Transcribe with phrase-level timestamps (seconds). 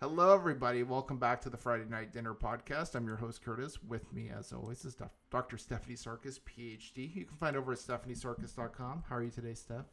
[0.00, 0.84] Hello, everybody.
[0.84, 2.94] Welcome back to the Friday Night Dinner Podcast.
[2.94, 3.78] I'm your host, Kurtis.
[3.88, 4.96] With me, as always, is
[5.28, 5.58] Dr.
[5.58, 7.12] Stephanie Sarkis, PhD.
[7.16, 9.02] You can find over at stephaniesarkis.com.
[9.08, 9.86] How are you today, Steph?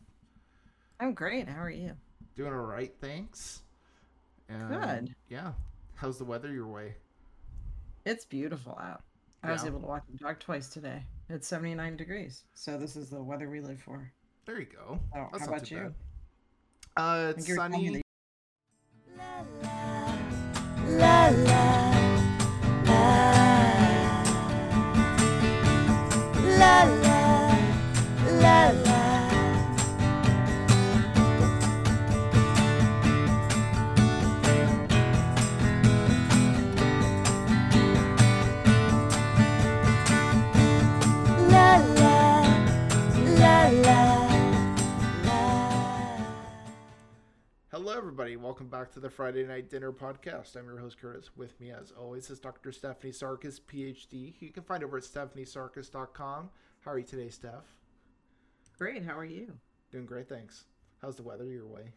[1.00, 1.50] I'm great.
[1.50, 1.94] How are you?
[2.36, 3.64] Doing all right, thanks.
[4.48, 5.16] And, Good.
[5.28, 5.54] Yeah.
[5.96, 6.94] How's the weather your way?
[8.06, 9.02] It's beautiful out.
[9.42, 11.02] I was able to walk the dog twice today.
[11.32, 12.44] It's 79 degrees.
[12.54, 14.12] So this is the weather we live for.
[14.46, 15.00] There you go.
[15.16, 15.78] Oh, how about you?
[15.78, 15.94] bad.
[16.96, 18.02] Uh, it's think you were telling me sunny.
[47.86, 48.36] Hello, everybody.
[48.36, 50.56] Welcome back to the Friday Night Dinner Podcast.
[50.56, 51.30] I'm your host, Kurtis.
[51.38, 52.72] With me, as always, is Dr.
[52.72, 54.34] Stephanie Sarkis, PhD.
[54.40, 56.50] You can find over at stephaniesarkis.com.
[56.80, 57.76] How are you today, Steph?
[58.80, 59.06] Great.
[59.06, 59.54] How are you?
[59.92, 60.64] Doing great, thanks.
[61.00, 61.94] How's the weather your way?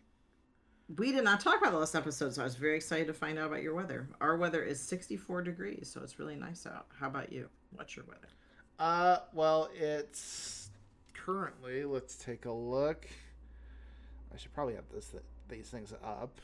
[0.98, 3.38] We did not talk about the last episode, so I was very excited to find
[3.38, 4.10] out about your weather.
[4.20, 6.84] Our weather is 64 degrees, so it's really nice out.
[7.00, 7.48] How about you?
[7.74, 8.28] What's your weather?
[8.78, 10.68] Uh, well, it's
[11.14, 11.86] currently.
[11.86, 13.08] Let's take a look.
[14.34, 15.14] I should probably have this
[15.48, 16.40] these things up.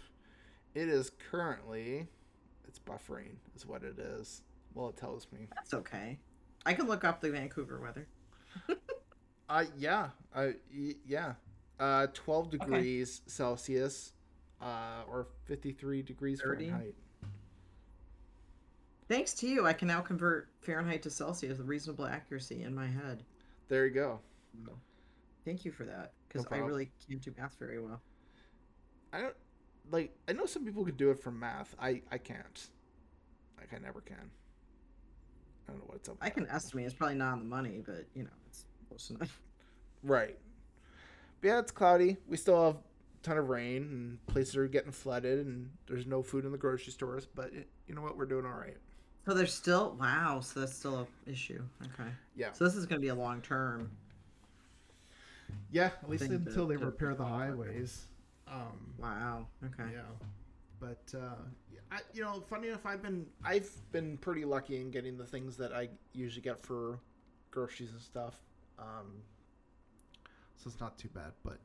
[0.74, 2.08] It is currently.
[2.66, 4.42] It's buffering, is what it is.
[4.74, 5.46] Well, it tells me.
[5.54, 6.18] That's okay.
[6.66, 8.06] I can look up the Vancouver weather.
[9.46, 10.08] Uh, yeah.
[10.34, 11.34] Uh, y- yeah.
[11.78, 14.14] Uh, 12 degrees Celsius,
[14.62, 16.68] uh, or 53 degrees 30?
[16.70, 16.94] Fahrenheit.
[19.06, 22.86] Thanks to you, I can now convert Fahrenheit to Celsius with reasonable accuracy in my
[22.86, 23.22] head.
[23.68, 24.20] There you go.
[25.44, 28.00] Thank you for that, because I really can't do math very well.
[29.14, 29.36] I don't
[29.90, 30.16] like.
[30.28, 31.74] I know some people could do it from math.
[31.80, 32.68] I I can't.
[33.58, 34.16] Like I never can.
[35.66, 36.16] I don't know what it's up.
[36.20, 36.54] I can that.
[36.54, 36.86] estimate.
[36.86, 39.40] It's probably not on the money, but you know, it's close enough.
[40.06, 40.36] Right.
[41.40, 42.18] But yeah, it's cloudy.
[42.28, 42.78] We still have a
[43.22, 46.92] ton of rain, and places are getting flooded, and there's no food in the grocery
[46.92, 47.26] stores.
[47.34, 48.14] But it, you know what?
[48.18, 48.76] We're doing all right.
[49.26, 50.40] So there's still wow.
[50.40, 51.62] So that's still a issue.
[51.82, 52.10] Okay.
[52.36, 52.52] Yeah.
[52.52, 53.90] So this is going to be a long term.
[55.70, 55.90] Yeah.
[56.02, 58.04] At least to- until they to- repair the highways.
[58.54, 58.94] Um.
[58.98, 59.46] Wow.
[59.64, 59.90] Okay.
[59.92, 60.00] Yeah.
[60.80, 61.36] But uh,
[61.90, 65.56] I, you know, funny enough, I've been I've been pretty lucky in getting the things
[65.56, 66.98] that I usually get for
[67.50, 68.34] groceries and stuff.
[68.78, 69.22] Um,
[70.56, 71.58] so it's not too bad, but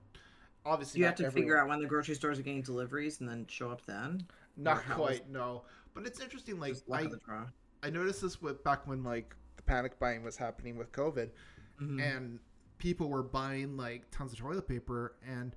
[0.66, 3.30] obviously you have to everyone- figure out when the grocery stores are getting deliveries and
[3.30, 4.26] then show up then?
[4.58, 5.64] Not quite, no.
[5.94, 6.60] But it's interesting.
[6.60, 7.08] Like I.
[7.82, 11.30] I noticed this with back when like the panic buying was happening with COVID,
[11.82, 12.02] Mhm.
[12.02, 12.40] and
[12.78, 15.16] people were buying like tons of toilet paper.
[15.26, 15.56] And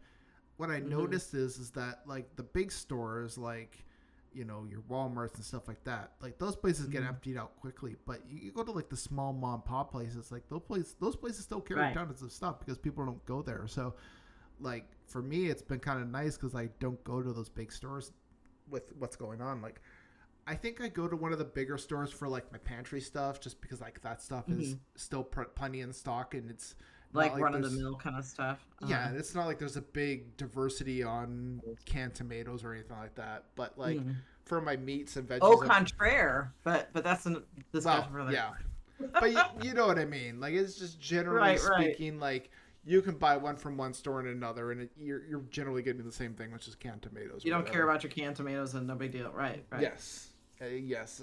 [0.63, 0.91] what I Mhm.
[0.91, 3.85] noticed is is that like the big stores, like
[4.33, 7.09] you know your WalMarts and stuff like that, like those places get Mhm.
[7.09, 7.97] emptied out quickly.
[8.07, 10.95] But you, you go to like the small mom and pop places, like those places,
[11.01, 11.95] those places still carry Right.
[11.95, 13.67] tons of stuff because people don't go there.
[13.67, 13.95] So,
[14.61, 17.73] like for me, it's been kind of nice because I don't go to those big
[17.73, 18.13] stores
[18.71, 19.61] with what's going on.
[19.61, 19.81] Like,
[20.47, 23.41] I think I go to one of the bigger stores for like my pantry stuff,
[23.41, 26.75] just because like that stuff is still pr- plenty in stock and it's
[27.15, 28.65] not like, run of the mill kind of stuff.
[28.87, 29.15] Yeah, Uh-huh.
[29.17, 33.45] it's not like there's a big diversity on canned tomatoes or anything like that.
[33.55, 34.17] But like Mhm.
[34.45, 37.43] for my meats and veggies, Au I'm- contraire, but but that's a
[37.73, 38.33] discussion well, for later.
[38.33, 38.53] yeah.
[39.21, 40.41] but you, you know what I mean.
[40.41, 41.85] Like it's just generally Right, right.
[41.97, 42.51] speaking, like
[42.85, 46.05] you can buy one from one store and another, and it, you're you're generally getting
[46.05, 47.45] the same thing, which is canned tomatoes.
[47.45, 49.65] You don't care about your canned tomatoes and no big deal, right?
[49.71, 49.83] Right.
[49.83, 50.31] Yes.
[50.61, 51.23] Uh, yes.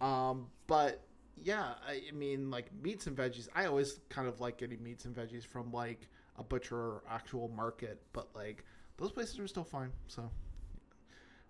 [0.00, 1.02] Um, but
[1.40, 3.48] yeah, I, mean, like meats and veggies.
[3.54, 7.48] I always kind of like getting meats and veggies from like a butcher or actual
[7.48, 8.64] market, but like
[8.96, 9.90] those places are still fine.
[10.06, 10.30] So,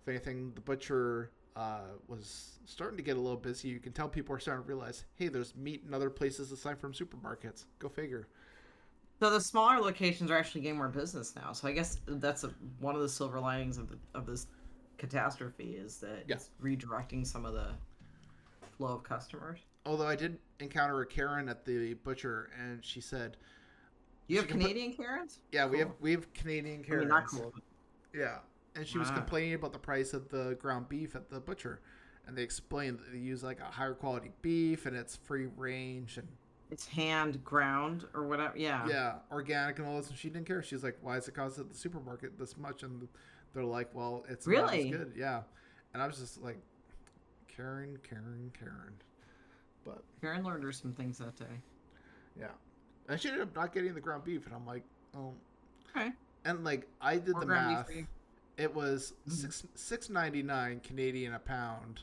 [0.01, 3.69] if anything, the butcher uh, was starting to get a little busy.
[3.69, 6.79] You can tell people are starting to realize, hey, there's meat in other places aside
[6.79, 7.65] from supermarkets.
[7.79, 8.27] Go figure.
[9.19, 11.53] So the smaller locations are actually getting more business now.
[11.53, 14.47] So I guess that's a, one of the silver linings of the, of this
[14.97, 16.35] catastrophe is that Yeah.
[16.35, 17.69] it's redirecting some of the
[18.77, 19.59] flow of customers.
[19.85, 23.37] Although I did encounter a Karen at the butcher, and she said,
[24.27, 25.39] You have She can put- Canadian Karens?
[25.51, 27.53] "Yeah, we have we have Canadian I Karens." mean, cool.
[28.13, 28.37] Yeah,
[28.75, 29.15] and she was ah.
[29.15, 31.81] complaining about the price of the ground beef at the butcher,
[32.27, 36.17] and they explained that they use like a higher quality beef and it's free range
[36.17, 36.27] and
[36.71, 38.57] It's hand ground or whatever.
[38.57, 38.87] Yeah.
[38.87, 40.09] yeah, organic and all this.
[40.09, 40.63] And she didn't care.
[40.63, 43.07] She's like, "Why is it cost at the supermarket this much?" And
[43.53, 44.89] they're like, "Well, it's not as Really?
[44.91, 45.41] good." Yeah,
[45.93, 46.59] and I was just like,
[47.47, 48.95] Karen, Karen, Karen,
[49.85, 51.61] but Karen learned her some things that day.
[52.39, 52.47] yeah,
[53.09, 54.83] and she ended up not getting the ground beef, and I'm like,
[55.15, 55.33] oh,
[55.95, 56.11] Okay.
[56.45, 57.89] and like I did More the math.
[58.57, 59.31] it was Mm-hmm.
[59.41, 62.01] six six ninety nine Canadian a pound,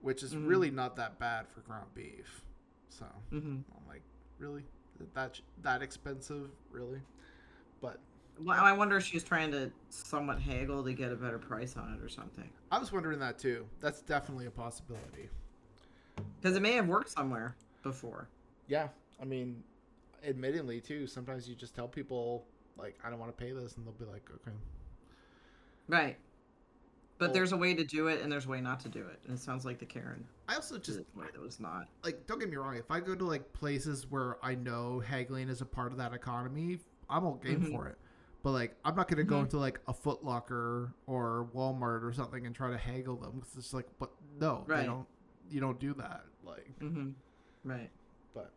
[0.00, 0.48] which is Mhm.
[0.48, 2.42] really not that bad for ground beef.
[2.88, 4.02] So hmm I'm like,
[4.38, 4.64] really,
[5.14, 7.00] that that expensive, really?
[7.80, 7.98] But
[8.38, 11.94] Well, I wonder if she's trying to somewhat haggle to get a better price on
[11.94, 12.48] it or something.
[12.70, 13.66] I was wondering that too.
[13.80, 15.28] That's definitely a possibility.
[16.40, 18.28] Because it may have worked somewhere before.
[18.66, 18.88] Yeah,
[19.20, 19.62] I mean,
[20.26, 21.06] admittedly, too.
[21.06, 22.44] Sometimes you just tell people
[22.78, 24.56] like, I don't want to pay this, and they'll be like, okay.
[25.88, 26.16] Right.
[27.18, 29.00] But Well- there's a way to do it and there's a way not to do
[29.00, 29.20] it.
[29.26, 31.88] And it sounds like the Karen I also just way that was not.
[32.02, 35.48] like don't get me wrong if i go to like places where i know haggling
[35.48, 37.70] is a part of that economy i'm all game Mhm.
[37.72, 37.96] for it
[38.42, 39.42] but like i'm not gonna go Mhm.
[39.42, 43.56] into like a Foot Locker or walmart or something and try to haggle them because
[43.58, 44.10] it's like but
[44.40, 44.86] no they Right.
[44.86, 45.06] don't
[45.48, 47.10] you don't do that like mm-hmm.
[47.64, 47.90] Right.
[48.34, 48.50] but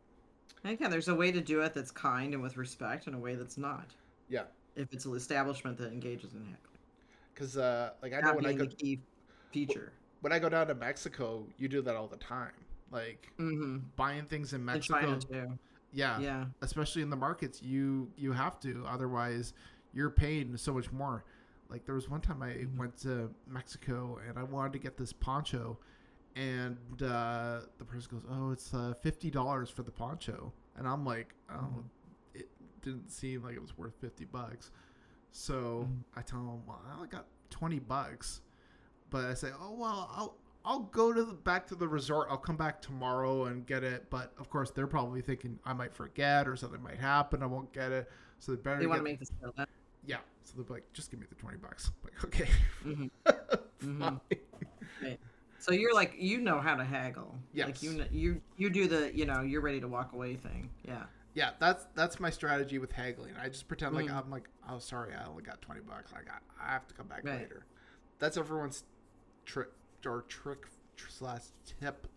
[0.63, 3.35] again, there's a way to do it that's kind and with respect and a way
[3.35, 3.93] that's not.
[4.29, 4.43] yeah
[4.75, 6.79] If it's an establishment that engages in haggling.
[7.33, 8.99] because uh like i know That when i go the key
[9.51, 9.91] feature.
[10.21, 12.51] when i go down to mexico you do that all the time
[12.91, 13.77] like Mm-hmm.
[13.95, 15.57] buying things in In mexico too.
[15.91, 16.45] yeah Yeah.
[16.61, 19.53] especially in the markets you you have to otherwise
[19.93, 21.23] you're paying so much more
[21.69, 22.77] like there was one time i Mhm.
[22.77, 25.77] went to mexico and i wanted to get this poncho
[26.35, 31.33] and uh, the person goes oh it's uh, $50 for the poncho and i'm like
[31.51, 31.83] oh Mhm.
[32.35, 32.49] it
[32.81, 34.71] didn't seem like it was worth 50 bucks
[35.31, 36.03] so Mhm.
[36.17, 38.41] i tell him well i only got 20 bucks
[39.09, 40.35] but i say oh well i'll
[40.65, 42.29] I'll go to the back to the resort.
[42.31, 44.09] I'll come back tomorrow and get it.
[44.09, 47.43] But of course, they're probably thinking I might forget or something might happen.
[47.43, 48.09] I won't get it.
[48.39, 49.53] So they better They want to make this sale.
[50.05, 50.19] Yeah.
[50.45, 51.91] So they'll be like, just give me the twenty bucks.
[51.91, 52.49] I'm like okay,
[52.85, 53.11] Mhm.
[53.99, 54.21] fine.
[55.01, 55.17] Mhm.
[55.63, 57.33] So you're like you know how to haggle.
[57.53, 57.67] Yes.
[57.67, 60.69] Like you kn- you you do the you know you're ready to walk away thing.
[60.85, 61.03] Yeah.
[61.35, 63.31] Yeah, that's that's my strategy with haggling.
[63.41, 64.25] I just pretend like Mhm.
[64.25, 66.11] I'm like, oh sorry, I only got twenty bucks.
[66.11, 67.39] I got I have to come back Right.
[67.39, 67.65] later.
[68.19, 68.83] That's everyone's
[69.45, 69.69] trick
[70.05, 70.67] or trick
[70.97, 71.43] tr- slash
[71.79, 72.07] tip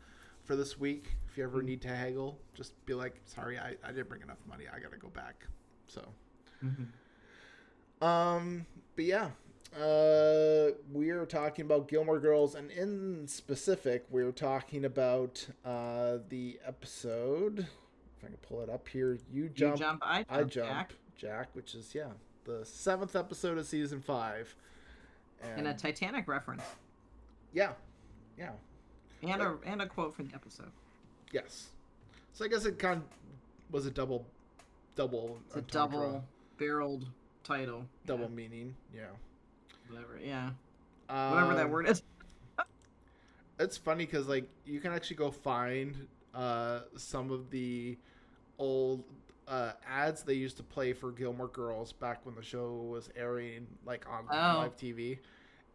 [0.42, 1.16] for this week.
[1.28, 1.66] If you ever Mhm.
[1.66, 4.64] need to haggle, just be like, sorry, I, I didn't bring enough money.
[4.68, 5.46] I gotta go back.
[5.86, 6.12] So.
[8.04, 8.66] Um,
[8.96, 9.30] but yeah,
[9.80, 17.60] uh, we're talking about Gilmore Girls, and in specific, we're talking about uh, the episode.
[18.18, 20.02] If I can pull it up here, you jump, you jump.
[20.04, 20.26] I jump.
[20.30, 20.92] I jump, Jack.
[21.16, 21.48] Jack.
[21.54, 22.08] which is yeah,
[22.44, 24.54] the seventh episode of season five,
[25.42, 26.62] and, And a Titanic reference.
[27.52, 27.72] yeah,
[28.38, 28.50] yeah,
[29.22, 30.70] And a and a quote from the episode.
[31.32, 31.68] yes.
[32.32, 34.26] So I guess it kind of was a double,
[34.94, 36.22] double, It's a double
[36.58, 37.06] barreled
[37.44, 37.86] title.
[38.04, 38.76] double Yeah, meaning.
[38.94, 39.04] Yeah,
[39.88, 40.18] whatever.
[40.22, 40.50] Yeah.
[41.26, 42.02] Whatever that Um, word is.
[43.58, 47.96] it's funny because like you can actually go find uh some of the
[48.58, 49.04] old
[49.48, 53.66] uh ads they used to play for Gilmore Girls back when the show was airing
[53.84, 54.56] like on Oh.
[54.56, 55.18] live TV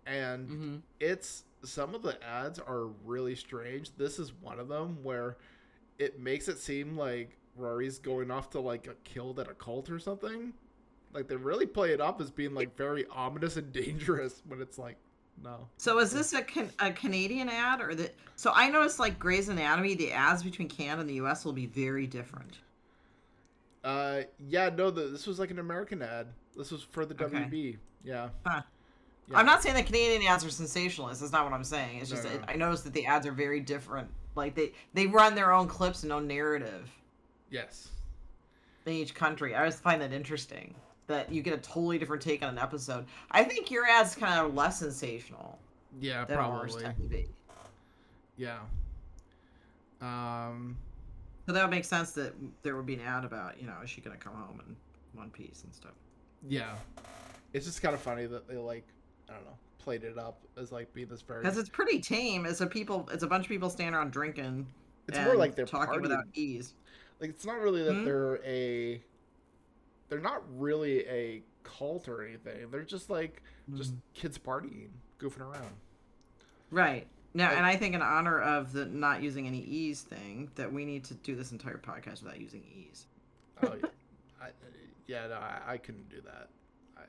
[0.06, 4.98] and hmm it's some of the ads are really strange this is one of them
[5.04, 5.38] where
[6.00, 9.90] it makes it seem like Rory's going off to like get killed at a cult
[9.90, 10.54] or something
[11.14, 14.78] like they really play it up as being like very ominous and dangerous when it's
[14.78, 14.96] like
[15.44, 18.12] no So is this a, can, a Canadian ad or the?
[18.36, 21.46] So I noticed like Grey's Anatomy, the ads between Canada and the U.S.
[21.46, 22.60] will be very different.
[23.84, 26.28] Uh, yeah, no, the, this was like an American ad.
[26.56, 27.36] This was for the Okay.
[27.38, 27.78] WB.
[28.04, 28.30] Yeah.
[28.46, 28.62] Huh.
[29.30, 29.38] Yeah.
[29.38, 31.22] I'm not saying that Canadian ads are sensationalist.
[31.22, 32.00] That's not what I'm saying.
[32.00, 32.44] It's just No, no.
[32.48, 34.10] I noticed that the ads are very different.
[34.36, 36.90] Like they they run their own clips and own narrative
[37.50, 37.90] Yes.
[38.86, 39.56] in each country.
[39.56, 40.76] I always find that interesting.
[41.12, 43.06] That you get a totally different take on an episode.
[43.32, 45.60] I think your ads kind of less sensational
[46.00, 46.82] Yeah, probably.
[46.82, 47.28] tend to be.
[48.38, 48.60] Yeah.
[50.02, 50.78] Um.
[51.46, 53.90] So that would make sense that there would be an ad about, you know, is
[53.90, 54.76] she gonna come home in
[55.20, 55.92] one piece and stuff.
[56.48, 56.76] Yeah.
[57.54, 58.88] It's just kind of funny that they like,
[59.30, 61.42] I don't know, played it up as like being this very.
[61.42, 62.46] Because it's pretty tame.
[62.46, 63.10] It's a people.
[63.12, 64.66] It's a bunch of people standing around drinking.
[65.08, 66.02] It's more like they're talking partying.
[66.04, 66.74] without ease.
[67.20, 68.06] Like it's not really that Hmm?
[68.06, 69.02] they're a.
[70.12, 72.70] They're not really a cult or anything.
[72.70, 73.42] They're just like
[73.74, 74.00] just Mhm.
[74.14, 75.72] kids partying, goofing around.
[76.70, 77.08] Right.
[77.34, 80.74] Now, Like- and I think in honor of the not using any e's thing, that
[80.74, 83.08] we need to do this entire podcast without using e's.
[83.64, 83.88] Oh yeah.
[84.42, 84.50] I,
[85.08, 86.50] yeah, no, I, I couldn't do that.
[86.98, 87.06] I, I,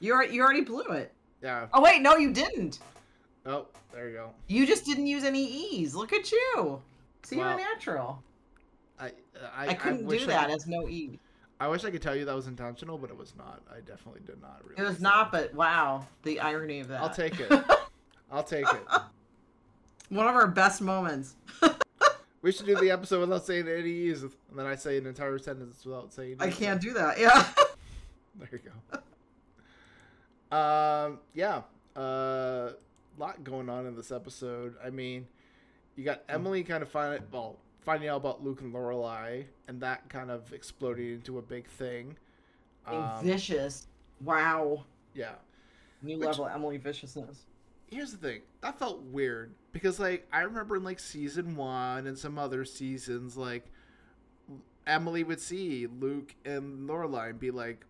[0.00, 1.12] You already, you already blew it.
[1.40, 1.68] yeah.
[1.72, 2.80] Oh wait, no, you didn't.
[3.46, 4.34] Oh, there you go.
[4.48, 5.94] You just didn't use any e's.
[5.94, 6.82] Look at you.
[7.22, 8.24] See, Well, you're natural.
[8.98, 9.12] I
[9.54, 11.16] I, I, couldn't wish do that could- as no ease.
[11.60, 13.60] I wish I could tell you that was intentional, but it was not.
[13.70, 14.62] I definitely did not.
[14.76, 15.52] It was not, that.
[15.52, 17.02] but wow, the irony of that.
[17.02, 17.52] I'll take it.
[18.32, 18.82] I'll take it.
[20.08, 21.36] One of our best moments.
[22.42, 25.38] We should do the episode without saying any ease, and then I say an entire
[25.38, 26.36] sentence without saying.
[26.40, 27.18] I can't do that.
[27.18, 27.46] Yeah.
[28.38, 28.60] There you
[30.52, 30.56] go.
[30.56, 31.18] Um.
[31.34, 31.62] Yeah.
[31.94, 32.70] uh,
[33.18, 34.76] lot going on in this episode.
[34.82, 35.26] I mean,
[35.96, 40.08] you got Emily kind of find well finding out about Luke and Lorelai, and that
[40.08, 42.16] kind of exploding into a big thing.
[42.86, 43.86] Um, vicious.
[44.22, 44.84] Wow.
[45.14, 45.32] yeah.
[46.02, 47.46] New Which- level Emily viciousness.
[47.90, 48.42] Here's the thing.
[48.60, 53.36] That felt weird because, like, I remember in like season one and some other seasons,
[53.36, 53.64] like
[54.86, 57.84] Emily would see Luke and Lorelai and be like,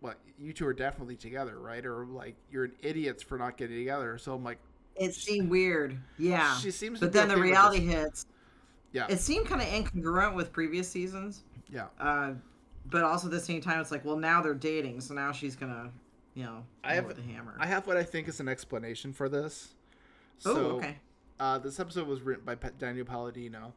[0.00, 0.18] "What?
[0.38, 4.16] You two are definitely together, right?" Or like, "You're an idiots for not getting together."
[4.16, 4.58] So I'm like,
[4.96, 5.98] It seemed weird.
[6.18, 6.56] Yeah.
[6.56, 8.26] She seems But then the reality hits.
[8.92, 9.06] Yeah.
[9.08, 11.44] It seemed kind of incongruent with previous seasons.
[11.70, 11.86] Yeah.
[11.98, 12.32] Uh,
[12.86, 15.56] but also at the same time, it's like, well, now they're dating, so now she's
[15.56, 15.90] gonna,
[16.34, 17.54] you know, I have- the hammer.
[17.58, 19.74] I have what I think is an explanation for this.
[20.44, 20.98] oh, So, okay.
[21.40, 23.72] Uh, this episode was written by Daniel Palladino,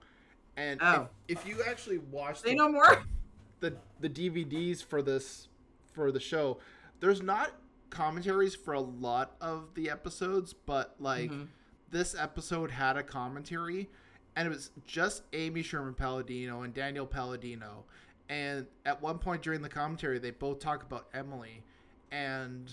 [0.57, 1.07] and Oh.
[1.27, 3.03] if, if you actually watch Say the, no more.
[3.61, 5.47] the the DVDs for this
[5.93, 6.59] for the show,
[6.99, 7.51] there's not
[7.89, 11.47] commentaries for a lot of the episodes, but like Mhm.
[11.91, 13.89] this episode had a commentary,
[14.35, 17.85] and it was just Amy Sherman Palladino and Daniel Palladino,
[18.29, 21.63] and at one point during the commentary, they both talk about Emily,
[22.11, 22.71] and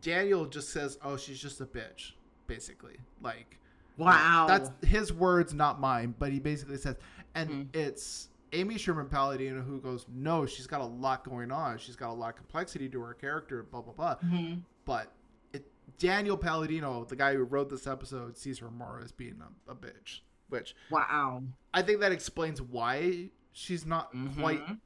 [0.00, 2.12] Daniel just says, "Oh, she's just a bitch,"
[2.46, 3.58] basically, like.
[3.98, 4.44] Wow.
[4.46, 6.14] That's his words, not mine.
[6.18, 6.96] But he basically says,
[7.34, 7.76] and Mhm.
[7.76, 11.78] it's Amy Sherman Palladino who goes, "No, she's got a lot going on.
[11.78, 13.62] She's got a lot of complexity to her character.
[13.62, 14.64] Blah blah blah." Mhm.
[14.84, 15.12] But
[15.54, 15.64] it,
[15.98, 19.74] Daniel Palladino, the guy who wrote this episode, sees her more as being a, a
[19.74, 21.42] bitch, which Wow.
[21.74, 24.80] I think that explains why she's not quite Mhm.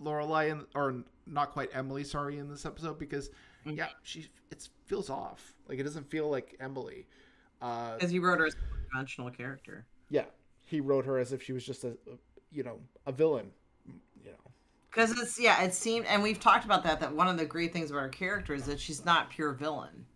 [0.00, 2.04] Lorelai in, or not quite Emily.
[2.04, 3.30] Sorry, in this episode because
[3.64, 3.76] Mhm.
[3.76, 5.54] yeah, she it feels off.
[5.68, 7.06] Like it doesn't feel like Emily.
[7.60, 8.58] Uh, Because he wrote her as a
[8.90, 9.86] conventional character.
[10.10, 10.26] yeah,
[10.66, 12.18] he wrote her as if she was just a, a
[12.52, 13.52] you know, a villain.
[14.24, 14.50] You know,
[14.90, 17.00] Because it's yeah, it seemed, and we've talked about that.
[17.00, 20.06] That one of the great things about her character is that she's not pure villain.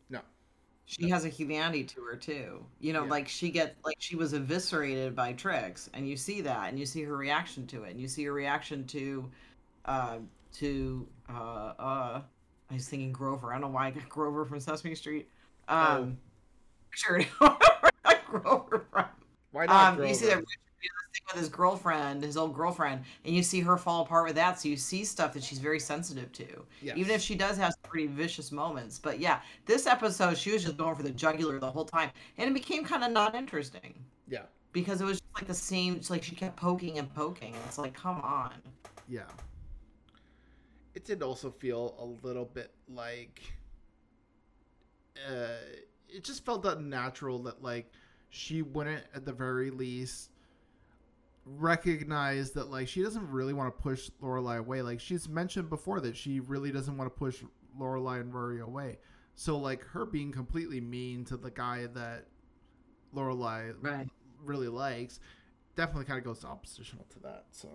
[0.91, 2.67] She has a humanity to her too.
[2.81, 3.11] You know, Yeah.
[3.11, 6.87] like she gets like she was eviscerated by Trix, and you see that, and you
[6.87, 9.31] see her reaction to it, and you see her reaction to,
[9.85, 10.19] uh,
[10.55, 11.33] to uh,
[11.79, 12.23] uh,
[12.71, 13.51] I was thinking Grover.
[13.51, 15.29] I don't know why I got Grover from Sesame Street.
[15.69, 16.19] Um,
[16.91, 17.21] sure,
[18.27, 19.07] Grover from
[19.53, 19.95] why not?
[19.99, 20.43] um, you see that
[20.81, 20.95] Grover?
[21.13, 24.03] Richard did this thing with his girlfriend, his old girlfriend, and you see her fall
[24.03, 24.61] apart with that.
[24.61, 26.97] So you see stuff that she's very sensitive to, Yes.
[26.97, 28.99] even if she does have some pretty vicious moments.
[28.99, 32.49] But yeah, this episode she was just going for the jugular the whole time, and
[32.51, 33.95] it became kind of not interesting
[34.29, 35.97] yeah, because it was just like the same.
[35.97, 38.53] It's like she kept poking and poking, and it's like, come on.
[39.09, 39.23] yeah.
[40.95, 43.41] It did also feel a little bit like,
[45.29, 45.55] uh,
[46.09, 47.93] it just felt unnatural that like
[48.31, 50.31] she wouldn't at the very least
[51.45, 54.83] recognize that like she doesn't really want to push Lorelai away.
[54.83, 57.43] Like she's mentioned before that she really doesn't want to push
[57.79, 58.99] Lorelai and Rory away.
[59.35, 62.27] So like her being completely mean to the guy that
[63.15, 64.09] Lorelai Right.
[64.45, 65.21] really likes
[65.77, 67.47] definitely kind of goes oppositional to that.
[67.51, 67.69] So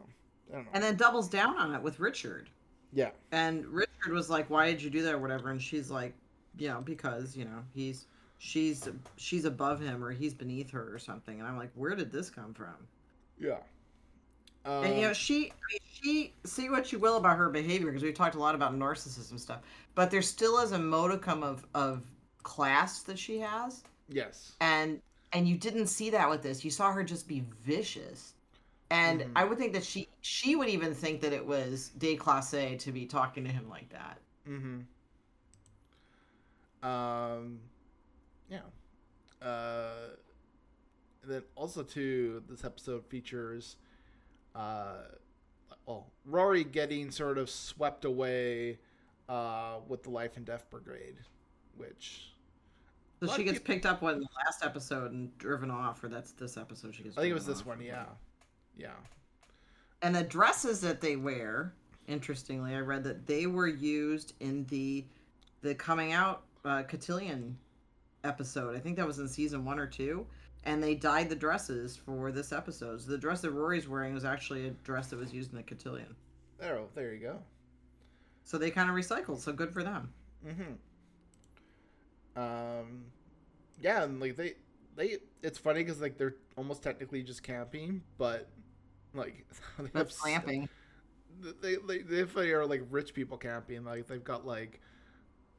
[0.52, 0.72] I don't know.
[0.74, 2.50] And then doubles down on it with Richard.
[2.94, 5.50] yeah, And Richard was like, "Why did you do that?" or whatever.
[5.50, 6.16] And she's like,
[6.58, 8.06] "You know, because you know he's
[8.38, 12.12] she's she's above him or he's beneath her or something." And I'm like, "Where did
[12.12, 12.76] this come from?"
[13.40, 13.58] Yeah.
[14.66, 15.54] Um, and you know, she
[15.92, 19.40] she see what you will about her behavior because we talked a lot about narcissism
[19.40, 19.62] stuff,
[19.94, 22.06] but there still is a modicum of of
[22.44, 25.02] class that she has, yes, and
[25.34, 26.64] and you didn't see that with this.
[26.66, 28.34] You saw her just be vicious.
[28.92, 29.32] And Mhm.
[29.36, 33.06] I would think that she she would even think that it was déclassé to be
[33.08, 34.20] talking to him like that.
[34.48, 34.82] Mm-hmm.
[36.84, 37.60] Um,
[38.50, 38.62] yeah.
[39.42, 40.16] Uh,
[41.26, 43.78] and then also too, this episode features,
[44.56, 44.98] uh,
[45.86, 48.80] well, Rory getting sort of swept away,
[49.28, 51.16] uh, with the Life and Death Brigade,
[51.78, 52.32] which
[53.22, 56.32] So she gets people- picked up in the last episode and driven off, or that's
[56.34, 57.18] this episode she gets.
[57.18, 57.82] I think it was this one.
[57.82, 58.06] Yeah,
[58.78, 58.94] yeah.
[60.02, 61.74] And the dresses that they wear,
[62.08, 65.06] interestingly, I read that they were used in the
[65.62, 67.58] the coming out uh, cotillion
[68.24, 68.76] episode.
[68.76, 70.28] I think that was in season one or two,
[70.66, 73.02] and they dyed the dresses for this episode.
[73.02, 75.64] So the dress that Rory's wearing was actually a dress that was used in the
[75.64, 76.16] cotillion.
[76.60, 77.40] There, there you go.
[78.44, 79.40] So they kind of recycled.
[79.40, 80.12] So good for them.
[80.46, 80.74] Mm-hmm.
[82.42, 83.06] Um,
[83.82, 84.54] yeah, and like they,
[84.96, 88.48] they, it's funny because like they're almost technically just camping, but
[89.14, 89.46] like
[89.78, 90.68] they have That's so- glamping.
[91.62, 93.84] They, they, they, they are like rich people camping.
[93.84, 94.80] Like they've got like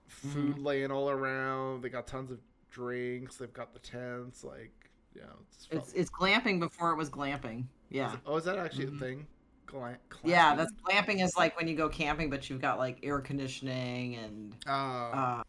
[0.09, 0.65] food Mm-hmm.
[0.65, 1.83] laying all around.
[1.83, 2.39] They got tons of
[2.71, 3.37] drinks.
[3.37, 4.43] They've got the tents.
[4.43, 4.73] Like,
[5.17, 7.65] yeah, it's, It's it's glamping before it was glamping.
[7.91, 8.17] Yeah.
[8.27, 8.97] Oh, is that actually Mhm.
[8.97, 9.27] a thing?
[9.67, 13.21] Gla- Yeah, that's glamping is like when you go camping, but you've got like air
[13.21, 15.43] conditioning and Uh, uh,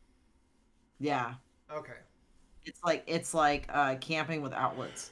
[1.00, 1.36] yeah,
[1.72, 1.94] Okay.
[2.66, 5.12] It's like it's like uh, camping with outlets.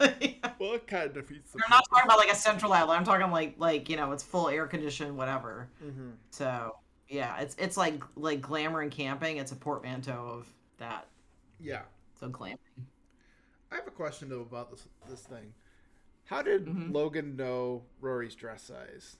[0.00, 0.14] We're
[0.58, 1.62] Well, it kind of defeats the.
[1.70, 2.98] not talking about like a central outlet.
[2.98, 5.68] I'm talking like like you know it's full air conditioned whatever.
[5.80, 6.76] hmm So
[7.08, 9.38] yeah, it's it's like like glamour and camping.
[9.38, 10.46] It's a portmanteau of
[10.78, 11.06] that.
[11.60, 11.82] Yeah.
[12.18, 12.58] So glamping.
[13.72, 15.52] I have a question though about this this thing.
[16.24, 16.92] How did Mhm.
[16.92, 19.16] Logan know Rory's dress size?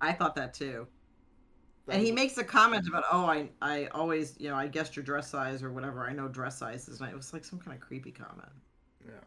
[0.00, 0.86] I thought that too.
[1.86, 4.68] That And he was- makes a comment about, oh, I, I always, you know, I
[4.68, 6.06] guessed your dress size or whatever.
[6.06, 7.00] I know dress sizes.
[7.00, 8.52] And it was like some kind of creepy comment.
[9.06, 9.20] Yeah.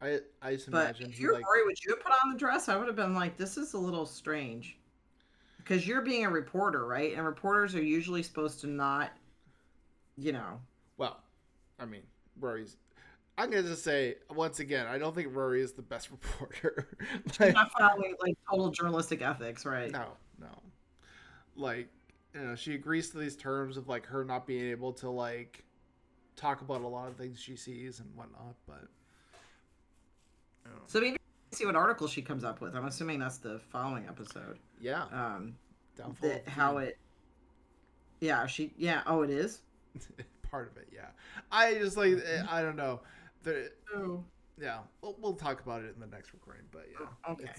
[0.00, 2.68] I I just But imagine if you're like Rory, would you put on the dress?
[2.68, 4.78] I would have been like, this is a little strange.
[5.56, 7.14] Because you're being a reporter, right?
[7.16, 9.12] And reporters are usually supposed to not,
[10.16, 10.60] you know,
[10.98, 11.22] well,
[11.78, 12.02] I mean
[12.38, 12.76] Rory's.
[13.36, 16.88] I'm gonna just say once again, I don't think Rory is the best reporter.
[17.40, 19.90] like, not following like total journalistic ethics, right?
[19.90, 20.08] no,
[20.40, 20.46] no.
[21.56, 21.88] Like,
[22.34, 25.64] you know, she agrees to these terms of like her not being able to like
[26.36, 28.84] talk about a lot of things she sees and whatnot, but.
[30.86, 31.18] So maybe
[31.52, 32.74] see what article she comes up with.
[32.74, 34.58] I'm assuming that's the following episode.
[34.80, 35.54] yeah, Um,
[35.96, 36.28] downfall.
[36.30, 36.98] that how it.
[38.20, 38.72] Yeah, she.
[38.76, 39.02] Yeah.
[39.06, 39.60] Oh, it is.
[40.50, 40.88] part of it.
[40.92, 41.06] Yeah,
[41.52, 42.16] I just like
[42.50, 43.00] I don't know.
[43.44, 44.24] The, Oh.
[44.60, 46.64] yeah, we'll, we'll talk about it in the next recording.
[46.72, 47.50] But yeah, Oh, okay.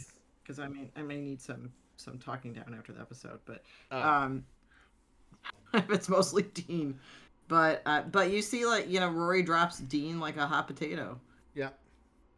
[0.44, 3.96] Because I mean, I may need some some talking down after the episode, but uh,
[3.96, 4.46] um,
[5.74, 7.00] it's mostly Dean.
[7.48, 11.20] But uh, but you see, like you know, Rory drops Dean like a hot potato.
[11.54, 11.70] yeah,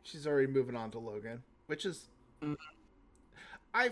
[0.03, 2.07] she's already moving on to Logan, which is
[2.41, 2.55] Mhm.
[3.73, 3.91] I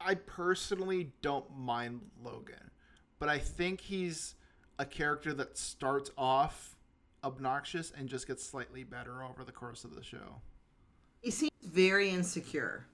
[0.00, 2.70] I personally don't mind Logan,
[3.18, 4.34] but I think he's
[4.78, 6.76] a character that starts off
[7.24, 10.42] obnoxious and just gets slightly better over the course of the show.
[11.20, 12.86] He seems very insecure.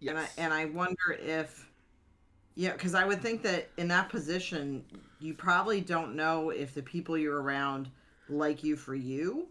[0.00, 0.10] Yes.
[0.12, 1.70] And I and I wonder if
[2.54, 4.84] yeah, because I would think that in that position,
[5.20, 7.90] you probably don't know if the people you're around
[8.28, 9.48] like you for you,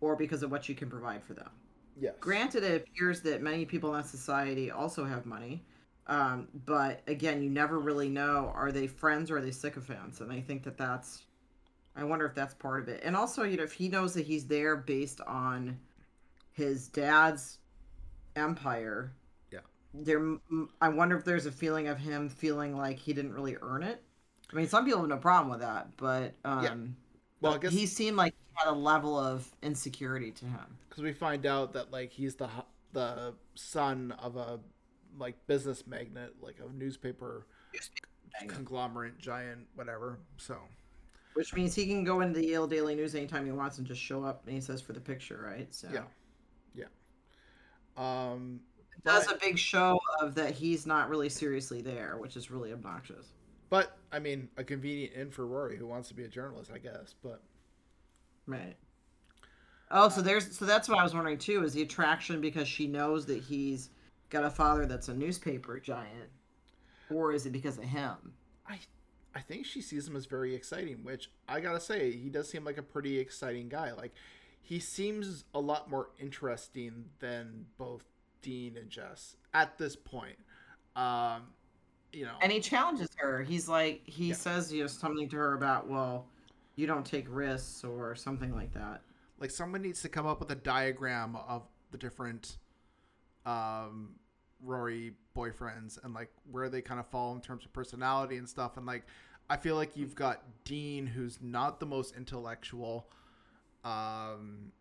[0.00, 1.50] or because of what you can provide for them.
[1.96, 2.14] yes.
[2.20, 5.64] Granted, it appears that many people in that society also have money,
[6.06, 10.20] um, but again, you never really know are they friends or are they sycophants?
[10.20, 11.24] And I think that that's,
[11.98, 13.00] I wonder if that's part of it.
[13.04, 15.78] And also, you know, if he knows that he's there based on
[16.52, 17.58] his dad's
[18.36, 19.12] empire,
[19.50, 19.60] Yeah.
[19.92, 20.36] there,
[20.80, 24.02] I wonder if there's a feeling of him feeling like he didn't really earn it.
[24.52, 26.96] I mean, some people have no problem with that, but um,
[27.40, 30.78] Well, I guess he seemed like he had a level of insecurity to him.
[30.88, 32.48] because we find out that like he's the
[32.92, 34.58] the son of a
[35.18, 37.46] like business magnate, like a newspaper
[38.46, 40.18] conglomerate giant, whatever.
[40.38, 40.56] So
[41.38, 44.00] Which means he can go into the Yale Daily News anytime he wants and just
[44.00, 45.72] show up and he says for the picture, right?
[45.72, 46.02] So yeah,
[46.74, 46.86] yeah.
[47.96, 48.58] Um,
[49.04, 52.72] does but, a big show of that he's not really seriously there, which is really
[52.72, 53.26] obnoxious.
[53.70, 56.78] but I mean, a convenient in for Rory who wants to be a journalist, I
[56.78, 57.14] guess.
[57.22, 57.40] But
[58.48, 58.74] Right.
[59.92, 62.88] Oh, so there's so that's what I was wondering too, is the attraction because she
[62.88, 63.90] knows that he's
[64.28, 66.30] got a father that's a newspaper giant.
[67.10, 68.16] Or is it because of him?
[68.68, 68.80] I
[69.38, 72.64] I think she sees him as very exciting, which I gotta say, he does seem
[72.64, 73.92] like a pretty exciting guy.
[73.92, 74.12] Like
[74.60, 78.04] he seems a lot more interesting than both
[78.42, 80.38] Dean and Jess at this point.
[80.96, 81.42] Um,
[82.12, 83.42] you know, And he challenges her.
[83.44, 84.34] He's like he Yeah.
[84.34, 86.26] says you know something to her about, well,
[86.74, 89.02] you don't take risks or something like that.
[89.40, 92.58] like someone needs to come up with a diagram of the different
[93.46, 94.16] um
[94.60, 98.76] Rory boyfriends and like where they kind of fall in terms of personality and stuff
[98.76, 99.04] and like
[99.50, 103.08] I feel like you've got Dean who's not the most intellectual
[103.84, 104.72] um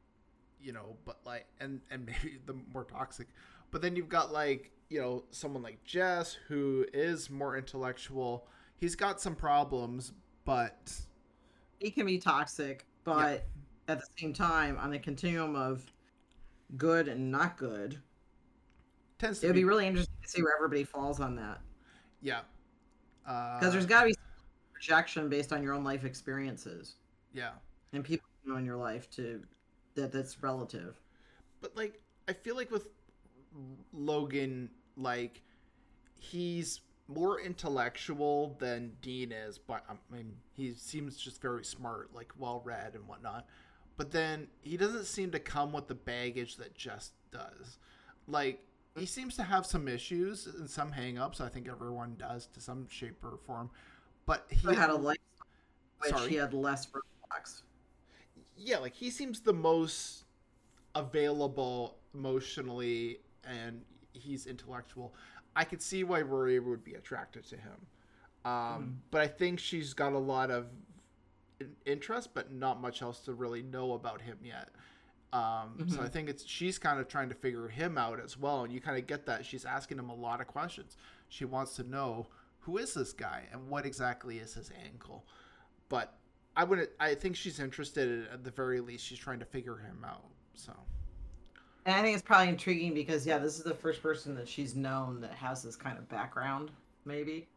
[0.59, 3.27] you know but like and and maybe the more toxic.
[3.71, 8.47] But then you've got like you know someone like Jess who is more intellectual.
[8.77, 10.13] He's got some problems
[10.45, 10.93] but
[11.79, 13.45] he can be toxic, but
[13.87, 15.85] at the same time, on the continuum of
[16.77, 17.99] good and not good,
[19.19, 21.59] tends to it'd be, be really interesting to see where everybody falls on that.
[22.21, 22.39] yeah.
[23.27, 24.15] Uh, Because there's got to be
[24.77, 26.95] projection based on your own life experiences
[27.33, 27.51] yeah
[27.93, 29.41] and people you know in your life to
[29.95, 30.99] that that's relative.
[31.61, 32.89] but like I feel like with
[33.93, 35.41] Logan, like
[36.19, 42.13] he's more intellectual than Dean is, but um, I mean he seems just very smart,
[42.13, 43.47] like well read and whatnot.
[43.97, 47.79] But then he doesn't seem to come with the baggage that Jess does.
[48.27, 48.59] Like
[48.95, 51.41] he seems to have some issues and some hangups.
[51.41, 53.71] I think everyone does to some shape or form.
[54.27, 55.17] But he had a life
[55.99, 56.29] which Sorry.
[56.29, 57.63] he had less roadblocks.
[58.55, 60.25] yeah, like he seems the most
[60.93, 63.81] available emotionally and
[64.13, 65.15] he's intellectual.
[65.55, 67.87] I could see why Rory would be attracted to him.
[68.45, 70.67] Um, But I think she's got a lot of
[71.85, 74.69] interest, but not much else to really know about him yet.
[75.33, 78.63] Um, So I think it's she's kind of trying to figure him out as well,
[78.63, 80.95] and you kind of get that she's asking him a lot of questions.
[81.29, 82.27] She wants to know
[82.67, 85.25] who is this guy and what exactly is his angle.
[85.89, 86.13] But
[86.55, 86.89] I wouldn't.
[86.99, 89.05] I think she's interested at the very least.
[89.05, 90.25] She's trying to figure him out.
[90.53, 90.73] So
[91.85, 94.75] And I think it's probably intriguing because yeah, this is the first person that she's
[94.75, 96.71] known that has this kind of background,
[97.05, 97.47] maybe.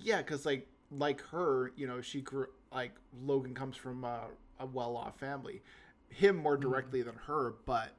[0.00, 2.92] yeah, because like like her, you know, she grew like
[3.24, 5.62] Logan comes from a, a well-off family.
[6.08, 7.90] Him more directly than her, but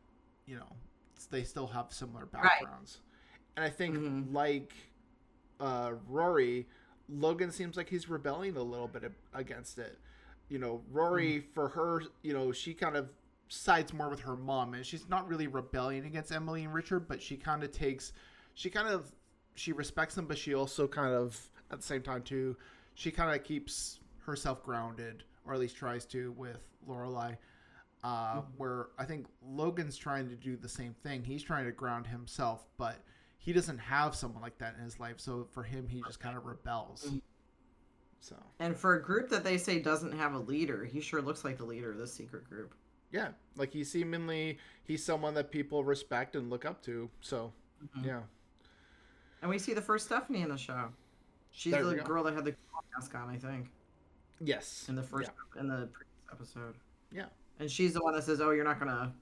[0.47, 0.71] you know,
[1.29, 2.99] they still have similar backgrounds.
[3.57, 4.33] And I think Mhm.
[4.33, 4.73] like
[5.59, 6.67] uh, Rory,
[7.09, 9.97] Logan seems like he's rebelling a little bit against it.
[10.49, 13.09] You know, Rory for her, you know, she kind of
[13.49, 17.21] sides more with her mom, and she's not really rebelling against Emily and Richard, but
[17.21, 18.13] she kind of takes,
[18.53, 19.11] she kind of,
[19.55, 22.55] she respects them, but she also kind of at the same time too,
[22.93, 27.37] she kind of keeps herself grounded, or at least tries to with Lorelai.
[28.03, 31.23] Uh, Where I think Logan's trying to do the same thing.
[31.23, 32.97] He's trying to ground himself, but
[33.37, 35.19] he doesn't have someone like that in his life.
[35.19, 37.09] So for him, he just kind of rebels.
[38.19, 41.43] So And for a group that they say doesn't have a leader, he sure looks
[41.45, 42.73] like the leader of this secret group.
[43.11, 47.09] yeah, like he seemingly he's someone that people respect and look up to.
[47.21, 48.05] So Mhm.
[48.05, 48.23] yeah,
[49.41, 50.91] And we see the first Stephanie in the show.
[51.51, 52.55] She's There the girl that had the
[52.95, 53.69] mask on, I think,
[54.41, 56.75] yes, in the first in the previous episode.
[57.11, 57.27] Yeah.
[57.59, 59.13] And she's the one that says, "Oh, you're not gonna,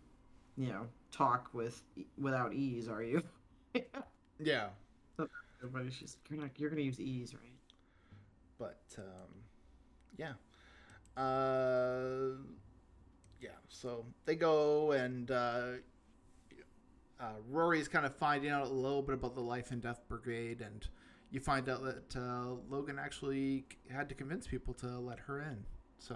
[0.58, 1.84] you know, talk with
[2.18, 3.22] without ease, are you?"
[4.40, 4.68] Yeah.
[5.64, 7.42] Everybody, she's you're not you're gonna use ease, right?
[8.58, 9.34] but um,
[10.18, 10.32] yeah
[11.22, 12.38] uh,
[13.42, 15.64] yeah so they go and uh,
[17.20, 20.62] uh, rory's kind of finding out a little bit about the life and death brigade
[20.62, 20.88] and
[21.32, 25.66] you find out that uh, logan actually had to convince people to let her in
[26.00, 26.16] so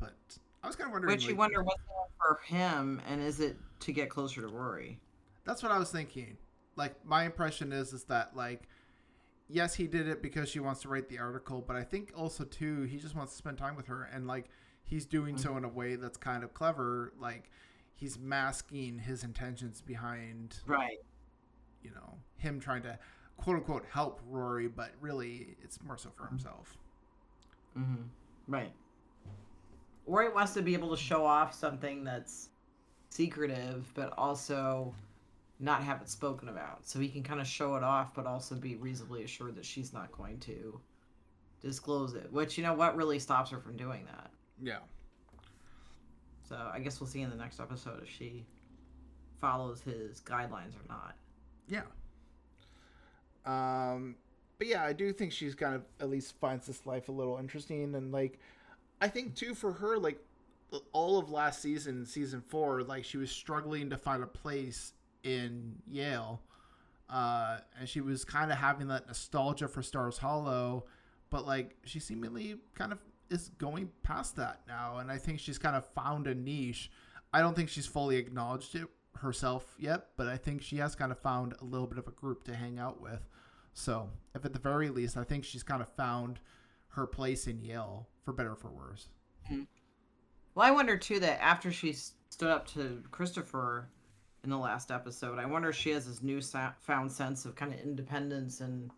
[0.00, 0.16] but
[0.64, 3.20] i was kind of wondering Which you like- wonder what's in it for him, and
[3.22, 4.98] is it to get closer to Rory?
[5.50, 6.36] That's what I was thinking.
[6.76, 8.68] Like my impression is is that like
[9.48, 12.44] yes, he did it because she wants to write the article, but I think also
[12.44, 14.44] too he just wants to spend time with her and like
[14.84, 17.50] he's doing so in a way that's kind of clever, like
[17.96, 20.98] he's masking his intentions behind, Right.
[21.82, 22.96] you know, him trying to
[23.36, 26.78] quote unquote help Rory, but really it's more so for himself.
[27.76, 28.02] Mm-hmm.
[28.46, 28.70] Right.
[30.06, 32.50] Rory wants to be able to show off something that's
[33.08, 34.94] secretive, but also
[35.60, 36.86] not have it spoken about.
[36.86, 39.92] So he can kind of show it off, but also be reasonably assured that she's
[39.92, 40.80] not going to
[41.60, 42.32] disclose it.
[42.32, 44.30] Which, you know what, really stops her from doing that.
[44.62, 44.78] Yeah.
[46.48, 48.46] So I guess we'll see in the next episode if she
[49.40, 51.14] follows his guidelines or not.
[51.68, 51.82] Yeah.
[53.46, 54.16] Um,
[54.58, 57.38] but yeah, I do think she's kind of at least finds this life a little
[57.38, 58.38] interesting, and like,
[59.00, 60.18] I think too for her, like,
[60.92, 64.92] all of last season, season four, like she was struggling to find a place
[65.22, 66.42] in Yale,
[67.08, 70.86] uh, and she was kind of having that nostalgia for Stars Hollow,
[71.30, 75.58] but like she seemingly kind of is going past that now, and I think she's
[75.58, 76.90] kind of found a niche.
[77.32, 81.12] I don't think she's fully acknowledged it herself yet, but I think she has kind
[81.12, 83.28] of found a little bit of a group to hang out with.
[83.72, 86.40] So, if at the very least, I think she's kind of found
[86.94, 89.08] her place in Yale, for better or for worse.
[90.54, 93.88] Well, I wonder too that after she stood up to Christopher
[94.44, 96.40] in the last episode, I wonder if she has this new
[96.80, 98.90] found sense of kind of independence and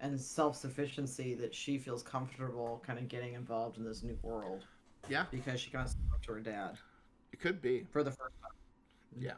[0.00, 4.66] and self sufficiency that she feels comfortable kind of getting involved in this new world
[5.08, 6.78] Yeah, because she kind of up to her dad
[7.32, 7.86] it could be.
[7.90, 8.50] for the first time.
[9.18, 9.34] Yeah.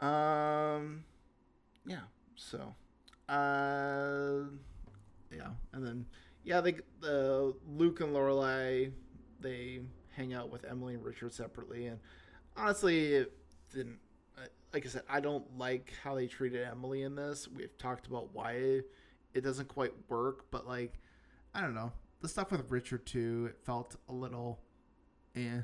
[0.00, 1.04] Um,
[1.86, 2.00] yeah.
[2.36, 2.74] So,
[3.28, 4.44] uh,
[5.30, 6.06] yeah, and then
[6.44, 8.92] yeah, they the Luke and Lorelai
[9.40, 11.98] they hang out with Emily and Richard separately, and
[12.56, 13.26] honestly,
[13.72, 13.98] didn't.
[14.72, 17.48] Like I said, I don't like how they treated Emily in this.
[17.48, 18.82] We've talked about why
[19.34, 21.00] it doesn't quite work, but like,
[21.54, 21.92] I don't know.
[22.20, 24.60] The stuff with Richard too, it felt a little,
[25.34, 25.62] eh.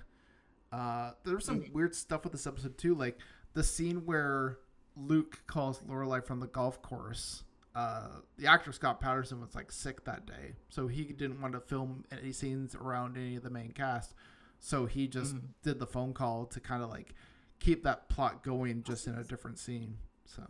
[0.72, 3.18] Uh, there was some weird stuff with this episode too, like
[3.54, 4.58] the scene where
[4.96, 7.44] Luke calls Lorelai from the golf course.
[7.74, 11.60] Uh, the actor Scott Patterson was like sick that day, so he didn't want to
[11.60, 14.14] film any scenes around any of the main cast.
[14.58, 17.14] So he just did the phone call to kind of like
[17.60, 19.96] keep that plot going, just in a different scene.
[20.24, 20.42] So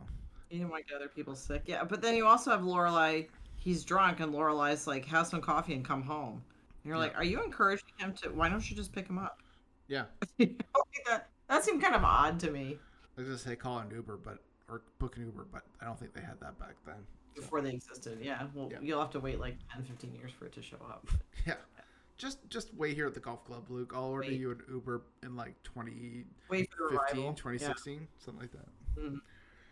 [0.50, 1.84] You didn't want to get other people sick, yeah.
[1.84, 3.28] But then you also have Lorelai.
[3.56, 6.34] He's drunk, and Lorelai's like, "Have some coffee and come home."
[6.82, 8.28] And you're like, "Are you encouraging him to?
[8.30, 9.42] Why don't you just pick him up?"
[9.88, 10.04] yeah,
[10.38, 12.78] You know, that that seemed kind of odd to me.
[13.16, 14.38] I was gonna say call an Uber, but
[14.68, 16.96] or book an Uber, but I don't think they had that back then.
[17.34, 18.18] before they existed.
[18.22, 18.46] Yeah.
[18.54, 18.78] Well, Yeah.
[18.82, 21.06] you'll have to wait like 10, 15 years for it to show up.
[21.46, 21.54] Yeah.
[22.18, 23.92] Just just wait here at the golf club, Luke.
[23.94, 24.40] I'll order Wait.
[24.40, 27.34] you an Uber in like 2015, Wait for the revival.
[27.34, 28.68] 2016, something like that.
[28.96, 29.02] Yeah.
[29.10, 29.20] Mhm.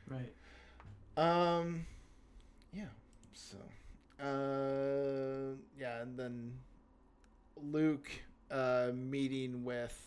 [0.07, 0.33] Right.
[1.17, 1.87] Um,
[2.73, 2.85] yeah.
[3.33, 3.57] So,
[4.23, 6.53] uh, yeah, and then
[7.57, 8.11] Luke
[8.51, 9.99] uh, meeting with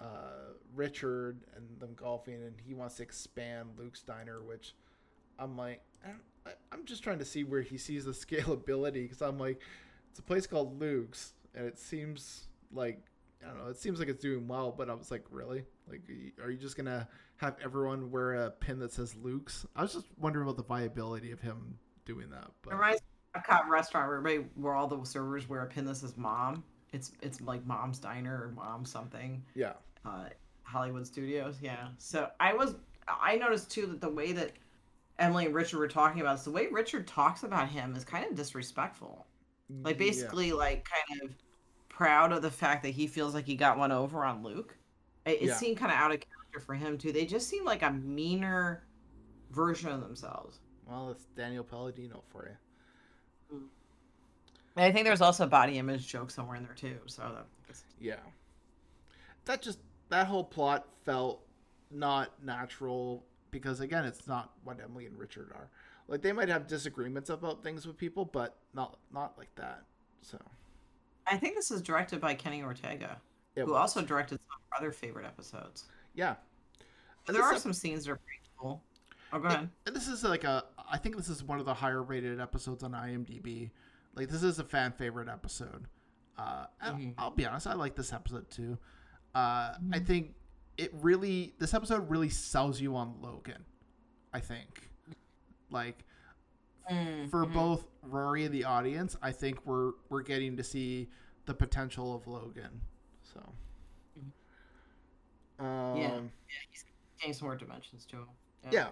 [0.00, 4.74] uh, Richard and them golfing, and he wants to expand Luke's diner, which
[5.38, 6.10] I'm like, I
[6.44, 9.60] I, I'm just trying to see where he sees the scalability because I'm like,
[10.10, 13.02] it's a place called Luke's, and it seems like.
[13.44, 13.66] I don't know.
[13.70, 15.64] It seems like it's doing well, but I was like, really?
[15.88, 16.02] Like,
[16.40, 19.66] are you- just gonna have everyone wear a pin that says Luke's?
[19.74, 22.44] I was just wondering about the viability of him doing that.
[22.44, 25.62] It But reminds me of a cop restaurant where everybody, where all the servers wear
[25.62, 26.62] a pin that says "mom."
[26.92, 29.44] It's it's like mom's diner or mom something.
[29.56, 29.72] yeah,
[30.04, 30.28] uh,
[30.62, 31.58] Hollywood Studios.
[31.60, 31.88] Yeah.
[31.98, 32.76] So I was
[33.08, 34.52] I noticed too that the way that
[35.18, 38.24] Emily and Richard were talking about this, the way Richard talks about him is kind
[38.24, 39.26] of disrespectful.
[39.82, 40.06] Like Yeah.
[40.06, 41.34] basically like kind of
[41.88, 44.76] proud of the fact that he feels like he got one over on Luke.
[45.24, 45.56] It, it Yeah.
[45.56, 47.12] seemed kind of out of character for him too.
[47.12, 48.84] They just seem like a meaner
[49.50, 50.60] version of themselves.
[50.86, 52.56] Well, it's Daniel Palladino for you.
[54.76, 56.98] And I think there's also a body image joke somewhere in there too.
[57.06, 58.16] So that's Yeah.
[59.44, 61.42] That just that whole plot felt
[61.90, 65.68] not natural because again, it's not what Emily and Richard are.
[66.08, 69.84] Like they might have disagreements about things with people, but not not like that.
[70.20, 70.38] So
[71.26, 73.20] I think this is directed by Kenny Ortega,
[73.54, 73.76] it who was.
[73.80, 75.84] also directed some of our other favorite episodes.
[76.14, 76.34] yeah.
[77.28, 78.82] And there are ep- some scenes that are pretty cool.
[79.32, 79.68] Oh, go ahead.
[79.86, 82.82] And this is like a I think this is one of the higher rated episodes
[82.82, 83.70] on IMDb.
[84.14, 85.86] Like this is a fan favorite episode.
[86.36, 87.14] Uh, and Mhm.
[87.18, 88.76] I'll be honest, I like this episode too.
[89.34, 90.34] Uh, I think
[90.76, 93.64] it really this episode really sells you on Logan.
[94.34, 94.90] I think,
[95.72, 96.04] like
[97.30, 97.52] for Mhm.
[97.54, 101.08] both Rory and the audience, I think we're we're getting to see
[101.46, 102.82] the potential of Logan.
[103.22, 103.40] So,
[105.58, 106.20] um, Yeah.
[106.70, 106.84] he's
[107.18, 108.28] getting some more dimensions to him.
[108.70, 108.90] yeah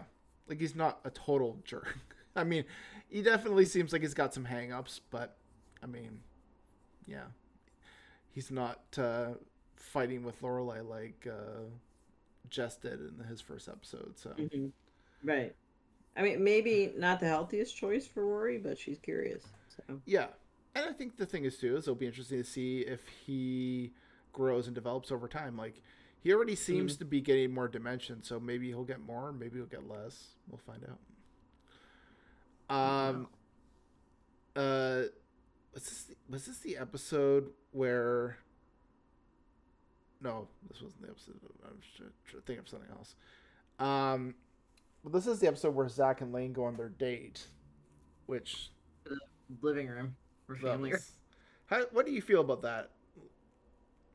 [0.49, 1.97] like he's not a total jerk
[2.35, 2.65] i mean
[3.09, 5.37] he definitely seems like he's got some hang-ups but
[5.83, 6.21] i mean
[7.07, 7.27] yeah
[8.33, 9.35] he's not uh
[9.77, 11.63] fighting with lorelai like uh
[12.49, 14.73] jess did in his first episode so Mhm.
[15.23, 15.55] Right.
[16.17, 19.45] I mean, maybe not the healthiest choice for Rory, but she's curious.
[19.77, 20.01] So.
[20.07, 20.27] Yeah.
[20.75, 23.93] And i think the thing is too is it'll be interesting to see if he
[24.33, 25.57] grows and develops over time.
[25.57, 25.83] Like
[26.21, 29.67] he already seems to be getting more dimension so maybe he'll get more maybe he'll
[29.67, 30.35] get less.
[30.49, 30.85] We'll find
[32.71, 32.77] out.
[32.77, 33.29] Um
[34.57, 35.03] uh
[35.75, 38.39] was this the, was this the episode where
[40.21, 43.17] no this wasn't the episode i'm just trying to think of something else.
[43.79, 44.35] Um
[45.03, 47.47] well, this is the episode where zach and lane go on their date
[48.27, 48.71] which
[49.63, 50.15] living room
[50.61, 50.93] family.
[51.67, 52.91] how, what do you feel about that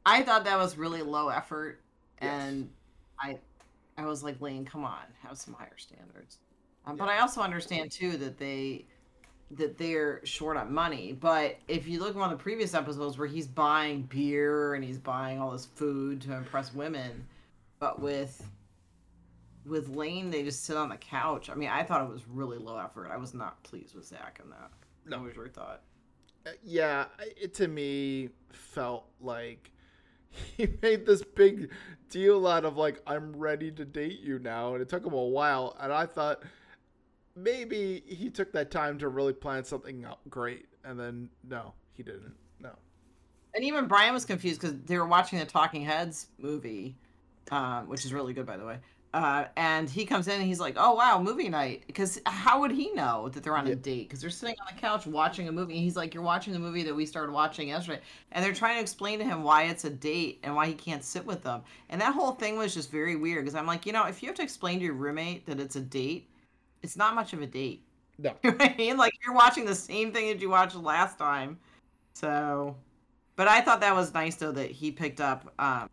[0.06, 1.82] I thought that was really low effort,
[2.22, 2.32] Yes.
[2.32, 2.70] and
[3.20, 3.40] I,
[3.98, 6.38] I was like, Lane, come on, have some higher standards.
[6.86, 8.86] Um, But I also understand too that they,
[9.52, 11.12] that they're short on money.
[11.20, 14.84] But if you look at one of the previous episodes where he's buying beer and
[14.84, 17.26] he's buying all this food to impress women,
[17.80, 18.48] but with
[19.66, 21.50] with Lane, they just sit on the couch.
[21.50, 23.10] I mean, I thought it was really low effort.
[23.12, 24.72] I was not pleased with Zach in that.
[25.06, 25.18] No.
[25.18, 25.82] What was your thought?
[26.46, 29.72] Uh, yeah, it to me felt like
[30.58, 31.72] he made this big
[32.10, 35.24] deal out of like I'm ready to date you now, and it took him a
[35.24, 35.76] while.
[35.80, 36.44] And I thought
[37.36, 42.04] maybe he took that time to really plan something out great, and then no, he
[42.04, 42.36] didn't.
[42.60, 42.72] No,
[43.54, 46.96] And even Brian was confused because they were watching the Talking Heads movie,
[47.52, 48.80] um, which is really good, by the way.
[49.16, 52.72] Uh, and he comes in and he's like, "Oh wow, movie night!" Because how would
[52.72, 53.74] he know that they're on Yeah.
[53.74, 54.10] a date?
[54.10, 55.74] Because they're sitting on the couch watching a movie.
[55.76, 58.02] And he's like, "You're watching the movie that we started watching yesterday,"
[58.34, 61.02] and they're trying to explain to him why it's a date and why he can't
[61.04, 61.62] sit with them.
[61.90, 63.46] And that whole thing was just very weird.
[63.46, 65.78] Because I'm like, you know, if you have to explain to your roommate that it's
[65.78, 66.30] a date,
[66.84, 67.84] it's not much of a date.
[68.18, 68.98] no, You know what I mean?
[68.98, 71.58] Like you're watching the same thing that you watched last time.
[72.16, 72.76] So,
[73.36, 75.90] but I thought that was nice though that he picked up um,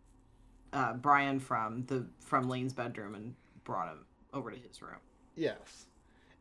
[0.73, 3.99] uh, Brian from the from Lane's bedroom and brought him
[4.33, 4.99] over to his room.
[5.35, 5.85] yes,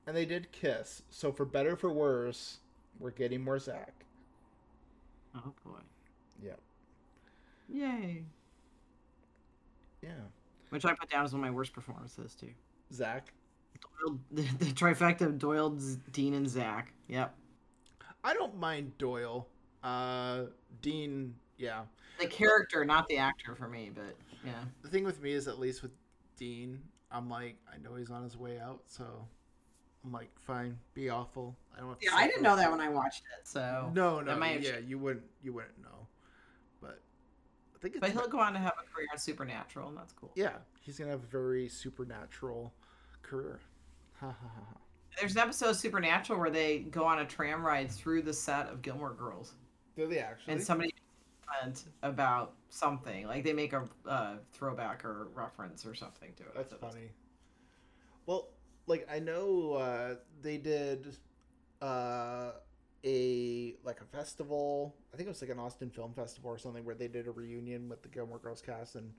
[0.06, 1.02] and they did kiss.
[1.10, 2.58] So for better or for worse,
[2.98, 3.92] we're getting more Zach.
[5.36, 5.78] Oh boy!
[6.42, 6.52] Yeah,
[7.68, 8.24] Yay!
[10.02, 10.10] yeah,
[10.70, 12.50] Which I put down as one of my worst performances too.
[12.92, 13.32] Zach.
[14.04, 15.76] Doyle, the, the trifecta of Doyle,
[16.12, 16.92] Dean, and Zach.
[17.08, 17.34] Yep.
[18.24, 19.46] I don't mind Doyle.
[19.82, 20.42] Uh,
[20.82, 21.82] Dean, yeah.
[22.20, 23.90] The character, not the actor, for me.
[23.94, 24.52] But yeah.
[24.82, 25.92] the thing with me is at least with
[26.36, 29.04] Dean, I'm like, I know he's on his way out, so
[30.04, 31.56] I'm like, fine, be awful.
[31.74, 33.46] I don't have to Yeah, I didn't know that when I watched it.
[33.46, 36.06] So No, no, that might have yeah, you wouldn't, you wouldn't know.
[36.80, 37.00] But
[37.74, 40.12] I think it's But he'll go on to have a career in Supernatural, and that's
[40.12, 40.32] cool.
[40.34, 42.72] yeah, he's gonna have a very supernatural
[43.22, 43.60] career.
[44.20, 44.50] Ha ha.
[44.54, 44.78] ha.
[45.18, 48.68] There's an episode of Supernatural where they go on a tram ride through the set
[48.68, 49.54] of Gilmore Girls,
[49.96, 50.52] Do they actually?
[50.52, 50.94] and somebody
[51.46, 56.54] comment about something like they make a uh, throwback or reference or something to it.
[56.54, 57.10] That's So funny.
[58.26, 58.48] Well,
[58.86, 61.16] like I know uh, they did
[61.80, 62.52] uh,
[63.04, 64.96] a like a festival.
[65.12, 67.30] I think it was like an Austin Film Festival or something where they did a
[67.32, 69.12] reunion with the Gilmore Girls cast and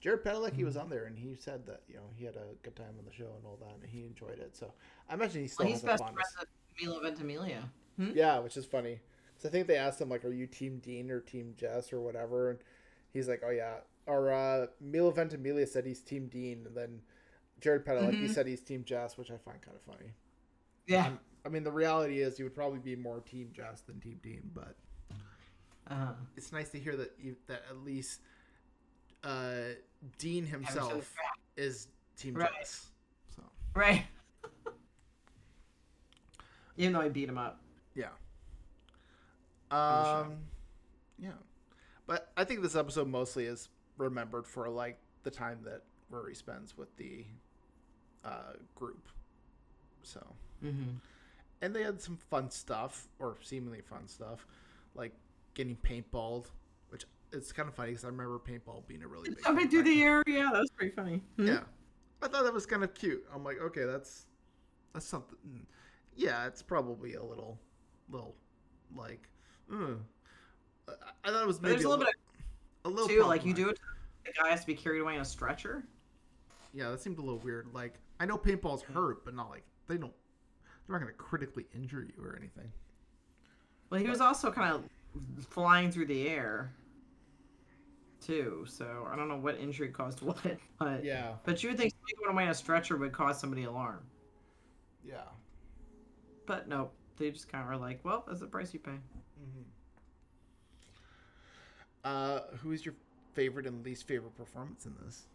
[0.00, 0.78] Jared Padalecki was Mm-hmm.
[0.78, 3.12] on there and he said that you know he had a good time on the
[3.12, 4.56] show and all that and he enjoyed it.
[4.56, 4.72] So
[5.08, 6.48] I imagine he still Well, he's has best friends with
[6.80, 7.70] Milo Ventimiglia.
[8.12, 9.00] Yeah, which is funny.
[9.40, 12.00] So I think they asked him like, "Are you Team Dean or Team Jess or
[12.00, 12.58] whatever?" And
[13.12, 13.76] he's like, "Oh yeah."
[14.06, 17.00] Or uh, Milo Ventimiglia said he's Team Dean, and then
[17.60, 18.30] Jared Padalecki Mhm.
[18.34, 20.10] said he's Team Jess, which I find kind of funny.
[20.86, 21.12] Yeah.
[21.44, 24.50] I mean, the reality is you would probably be more Team Jess than Team Dean,
[24.54, 24.76] but
[25.86, 26.12] Uh-huh.
[26.36, 28.20] it's nice to hear that you, that at least
[29.24, 29.70] uh,
[30.18, 31.14] Dean himself
[31.56, 32.50] is Team Right.
[32.58, 32.88] Jess.
[33.36, 33.42] So
[33.74, 34.04] Right.
[36.76, 37.60] Even though I beat him up.
[37.94, 38.08] Yeah.
[39.70, 40.38] Um,
[41.18, 41.30] yeah,
[42.06, 46.76] but I think this episode mostly is remembered for like the time that Rory spends
[46.76, 47.24] with the
[48.24, 49.08] uh, group.
[50.02, 50.24] So,
[50.64, 50.96] Mm-hmm.
[51.62, 54.46] and they had some fun stuff, or seemingly fun stuff,
[54.94, 55.12] like
[55.54, 56.46] getting paintballed,
[56.90, 59.38] which it's kind of funny because I remember paintball being a really big.
[59.40, 60.22] Thing through the air.
[60.26, 61.22] Yeah, that was pretty funny.
[61.36, 61.46] Hmm?
[61.46, 61.60] yeah,
[62.22, 63.24] I thought that was kind of cute.
[63.34, 64.26] I'm like, okay, that's
[64.92, 65.36] that's something.
[66.16, 67.58] Yeah, it's probably a little,
[68.10, 68.34] little,
[68.94, 69.28] like,
[69.70, 69.98] mm.
[70.88, 70.92] I-
[71.24, 72.14] I thought it was But maybe there's a little bit
[72.84, 73.78] a little too, like you do it.
[74.24, 75.84] The guy has to be carried away in a stretcher.
[76.72, 77.68] Yeah, that seemed a little weird.
[77.74, 80.12] Like, I know paintballs hurt, but not like they don't.
[80.86, 82.70] They're not going to critically injure you or anything.
[83.90, 84.84] Well, he was also kind of
[85.48, 86.72] flying through the air,
[88.24, 88.64] too.
[88.68, 90.38] So I don't know what injury caused what,
[90.78, 93.64] but Yeah, but you would think somebody going away in a stretcher would cause somebody
[93.64, 94.00] alarm.
[95.04, 95.22] yeah.
[96.46, 98.98] But nope, they just kind of were like, well, that's the price you pay.
[99.40, 99.62] Hmm
[102.04, 102.94] Uh, who is your
[103.34, 105.26] favorite and least favorite performance in this?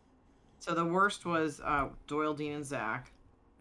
[0.60, 3.12] So the worst was uh, Doyle, Dean, and Zach.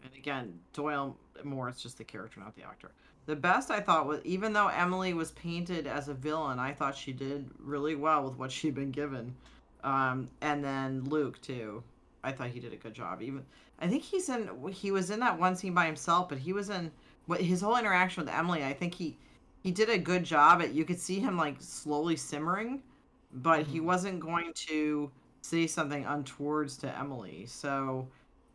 [0.03, 2.91] And again, Doyle more, it's just the character, not the actor.
[3.27, 6.95] The best I thought was, even though Emily was painted as a villain, I thought
[6.95, 9.35] she did really well with what she'd been given.
[9.83, 11.83] Um, and then Luke too,
[12.23, 13.21] I thought he did a good job.
[13.21, 13.43] Even
[13.79, 16.69] I think he's in, he was in that one scene by himself, but he was
[16.69, 16.91] in
[17.27, 18.63] what his whole interaction with Emily.
[18.63, 19.17] I think he
[19.65, 20.61] he did a good job.
[20.61, 22.83] At you could see him like slowly simmering,
[23.33, 25.09] but he wasn't going to
[25.41, 27.47] say something untowards to Emily.
[27.47, 28.07] So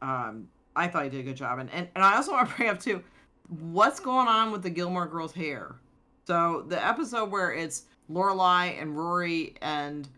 [0.02, 0.46] um,
[0.76, 1.58] I thought he did a good job.
[1.58, 3.02] And, and, and I also want to bring up, too,
[3.48, 5.74] what's going on with the Gilmore Girls' hair?
[6.28, 10.08] So the episode where it's Lorelai and Rory and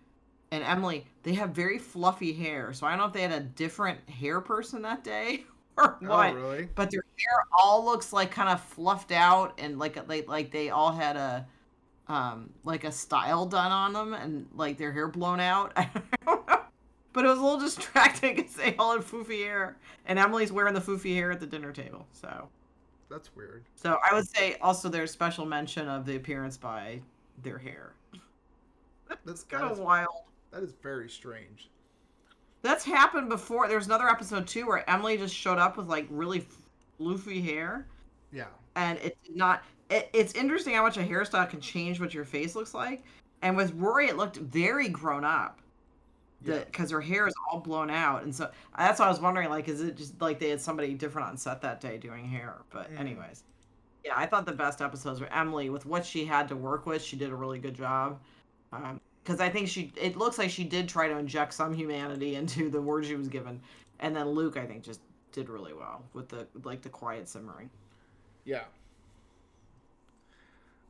[0.51, 2.75] and Emily, they have very fluffy hair.
[2.75, 6.31] So I don't know if they had a different hair person that day or what.
[6.31, 6.69] Oh, really?
[6.75, 10.71] But their hair all looks like kind of fluffed out and like like like they
[10.71, 11.47] all had a
[12.09, 15.73] um like a style done on them and like their hair blown out.
[15.77, 16.59] I don't know.
[17.15, 20.73] But it was a little distracting because they all had foofy hair, and Emily's wearing
[20.75, 22.07] the foofy hair at the dinner table.
[22.13, 22.49] So,
[23.11, 23.65] That's weird.
[23.77, 27.03] so I would say also there's special mention of the appearance by
[27.43, 27.93] their hair.
[29.27, 30.09] That's Kind of wild.
[30.53, 31.69] that is very strange.
[32.63, 33.69] That's happened before.
[33.69, 36.47] There's another episode too where Emily just showed up with like really
[37.01, 37.87] floofy hair,
[38.33, 38.47] Yeah.
[38.77, 39.63] and it did not.
[39.91, 43.03] It, it's interesting how much a hairstyle can change what your face looks like.
[43.43, 45.59] And with Rory, it looked very grown up.
[46.45, 46.59] Yeah.
[46.65, 49.69] because her hair is all blown out, and so that's why I was wondering, like,
[49.69, 52.57] is it just like they had somebody different on set that day doing hair?
[52.71, 52.99] But Mm.
[52.99, 53.45] anyways,
[54.05, 57.01] yeah, I thought the best episodes were Emily with what she had to work with.
[57.01, 58.19] She did a really good job.
[59.23, 62.69] Because I think she, it looks like she did try to inject some humanity into
[62.71, 63.61] the word she was given,
[64.01, 67.71] and then Luke, I think, just did really well with the like the quiet simmering.
[68.45, 68.65] Yeah.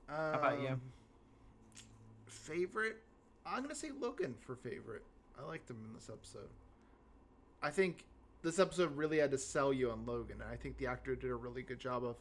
[0.09, 0.69] How about you?
[0.69, 0.81] Um,
[2.27, 2.97] Favorite?
[3.47, 5.03] I'm gonna say Logan for favorite.
[5.39, 6.49] I liked him in this episode.
[7.63, 8.05] I think
[8.43, 11.31] this episode really had to sell you on Logan, and I think the actor did
[11.31, 12.17] a really good job of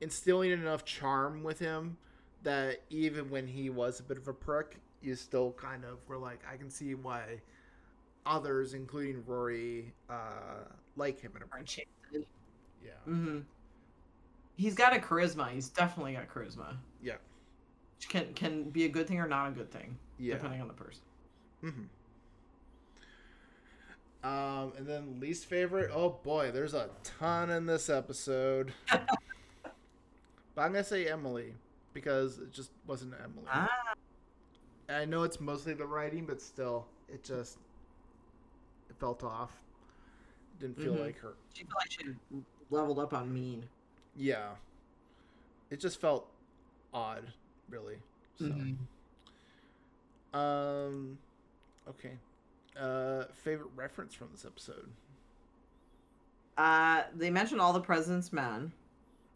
[0.00, 1.96] instilling enough charm with him
[2.42, 6.18] that even when he was a bit of a prick, you still kind of were
[6.18, 7.40] like, I can see why
[8.26, 10.64] others, including Rory, uh,
[10.96, 11.64] like him in a Or
[12.84, 13.38] yeah, Mm-hmm.
[14.56, 15.50] He's got a charisma.
[15.50, 16.76] He's definitely got charisma.
[17.02, 17.14] yeah,
[17.96, 20.34] Which can can be a good thing or not a good thing, yeah.
[20.34, 21.02] depending on the person.
[21.64, 21.82] Mm-hmm.
[24.24, 25.90] Um, and then least favorite.
[25.94, 28.72] Oh boy, there's a ton in this episode.
[28.90, 29.02] but
[30.56, 31.54] I'm gonna say Emily
[31.94, 33.46] because it just wasn't Emily.
[33.48, 33.68] Ah,
[34.88, 37.58] I know it's mostly the writing, but still, it just
[38.88, 39.52] it felt off.
[40.58, 41.00] Didn't feel Mhm.
[41.00, 41.36] like her.
[41.54, 43.68] she felt like she leveled up on mean.
[44.16, 44.56] Yeah,
[45.70, 46.28] it just felt
[46.92, 47.32] odd,
[47.68, 48.02] really.
[48.36, 48.76] So, Mhm.
[50.32, 51.18] um,
[51.88, 52.18] okay.
[52.76, 54.88] Uh, favorite reference from this episode.
[56.56, 58.72] Uh, they mentioned All the President's Men,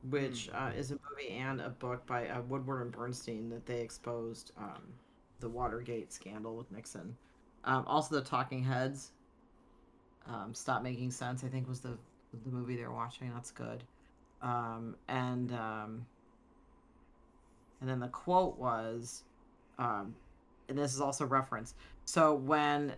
[0.03, 3.81] which uh, is a movie and a book by uh, Woodward and Bernstein that they
[3.81, 4.99] exposed um,
[5.43, 7.15] the Watergate scandal with Nixon.
[7.65, 9.11] Um, also, The Talking Heads.
[10.27, 11.99] Um, Stop Making Sense, I think, was the
[12.45, 13.31] the movie they were watching.
[13.35, 13.85] That's good.
[14.41, 16.07] Um, and um,
[17.81, 19.25] and then the quote was,
[19.79, 20.15] um,
[20.69, 21.75] and this is also reference.
[22.05, 22.95] So when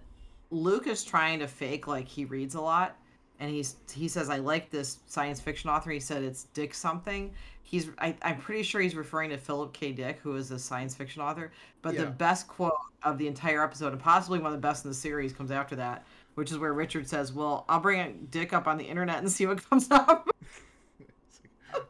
[0.50, 2.96] Luke is trying to fake like he reads a lot,
[3.40, 5.90] and he's he says I like this science fiction author.
[5.90, 7.32] He said it's Dick something.
[7.62, 9.92] He's I, I'm pretty sure he's referring to Philip K.
[9.92, 11.52] Dick, who is a science fiction author.
[11.82, 12.72] But the best quote
[13.02, 15.76] of the entire episode, and possibly one of the best in the series, comes after
[15.76, 16.04] that,
[16.34, 19.46] which is where Richard says, "Well, I'll bring Dick up on the internet and see
[19.46, 20.28] what comes up."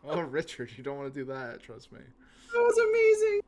[0.03, 1.63] Like, oh, Richard, you don't want to do that.
[1.63, 1.99] Trust me.
[2.53, 3.41] That was amazing.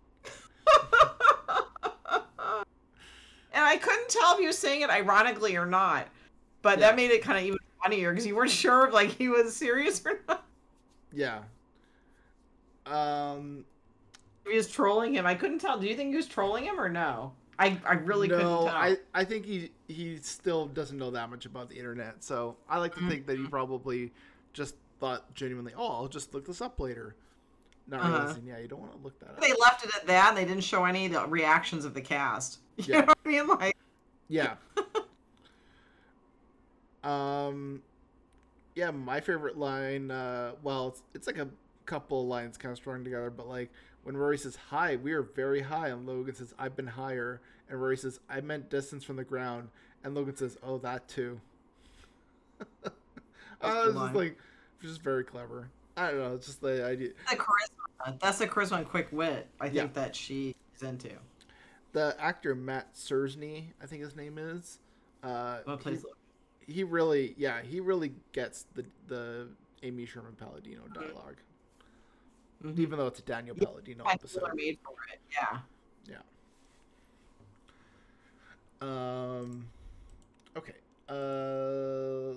[3.53, 6.09] and I couldn't tell if he was saying it ironically or not.
[6.62, 6.88] But Yeah.
[6.88, 7.56] that made it kind of even
[7.87, 10.45] funnier because you weren't sure if like he was serious or not.
[11.12, 11.41] Yeah.
[12.87, 13.64] Um.
[14.49, 15.26] He was trolling him.
[15.26, 15.78] I couldn't tell.
[15.78, 17.32] Do you think he was trolling him or no?
[17.59, 18.74] I, I really couldn't no, tell.
[18.74, 22.22] I I think he he still doesn't know that much about the internet.
[22.22, 23.51] So I like to think that he Mm-hmm.
[23.51, 24.12] probably
[24.53, 27.16] just thought genuinely, oh, I'll just look this up later.
[27.89, 28.18] Not Uh-huh.
[28.18, 29.41] realizing, yeah, you don't want to look that up.
[29.41, 32.01] They left it at that and they didn't show any of the reactions of the
[32.01, 32.59] cast.
[32.76, 33.01] You Yeah.
[33.01, 33.47] know what I mean?
[33.49, 33.76] Like
[34.28, 34.55] Yeah.
[37.07, 37.83] um,
[38.75, 40.11] yeah, my favorite line.
[40.11, 41.49] Uh, well, it's, it's like a
[41.87, 43.71] couple of lines kind of strung together, but like
[44.05, 47.41] when Rory says "Hi, we are very high," and Logan says "I've been higher,"
[47.71, 49.69] and Rory says "I meant distance from the ground,"
[50.05, 51.41] and Logan says "Oh, that too."
[52.85, 52.91] a
[53.63, 54.39] I good was just like,
[54.83, 55.69] just very clever.
[55.97, 56.35] I don't know.
[56.35, 57.11] It's just the idea.
[57.31, 58.19] the charisma.
[58.21, 59.87] That's the charisma and quick wit I think Yeah.
[60.03, 61.11] that she is into.
[61.93, 64.79] The actor Matt Sersney, I think his name is.
[65.23, 66.09] Uh, What plays he,
[66.67, 69.49] he really, yeah, he really gets the the
[69.83, 71.37] Amy Sherman Palladino dialogue,
[72.64, 72.79] Mhm.
[72.79, 74.55] even though it's a Daniel Yeah, Palladino I episode.
[74.55, 75.21] made for it.
[75.31, 75.61] Yeah.
[78.81, 79.67] Um,
[80.57, 80.75] okay.
[81.09, 82.37] Uh,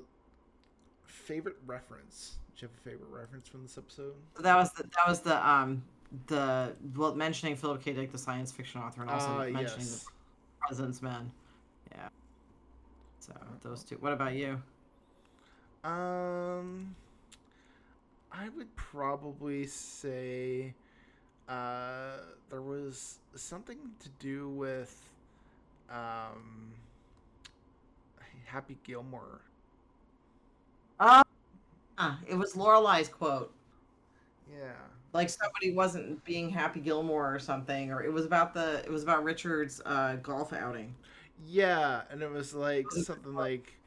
[1.05, 2.37] favorite reference.
[2.55, 4.15] Do you have a favorite reference from this episode?
[4.37, 5.83] So that was the, that was the um
[6.27, 7.93] the well mentioning Philip K.
[7.93, 10.03] Dick, the science fiction author, and also Ah, mentioning yes.
[10.05, 10.11] the
[10.67, 11.31] President's Men.
[11.91, 12.09] Yeah.
[13.19, 13.97] So those two.
[13.99, 14.61] What about you?
[15.83, 16.95] Um,
[18.31, 20.73] I would probably say
[21.47, 22.17] uh,
[22.49, 25.09] there was something to do with
[25.89, 26.73] um,
[28.45, 29.41] Happy Gilmore.
[30.99, 31.23] Uh,
[32.27, 33.53] it was Lorelai's quote.
[34.51, 34.71] Yeah.
[35.13, 39.03] Like somebody wasn't being Happy Gilmore or something, or it was about the it was
[39.03, 40.93] about Richard's uh, golf outing.
[41.39, 43.79] Yeah, and it was like something like,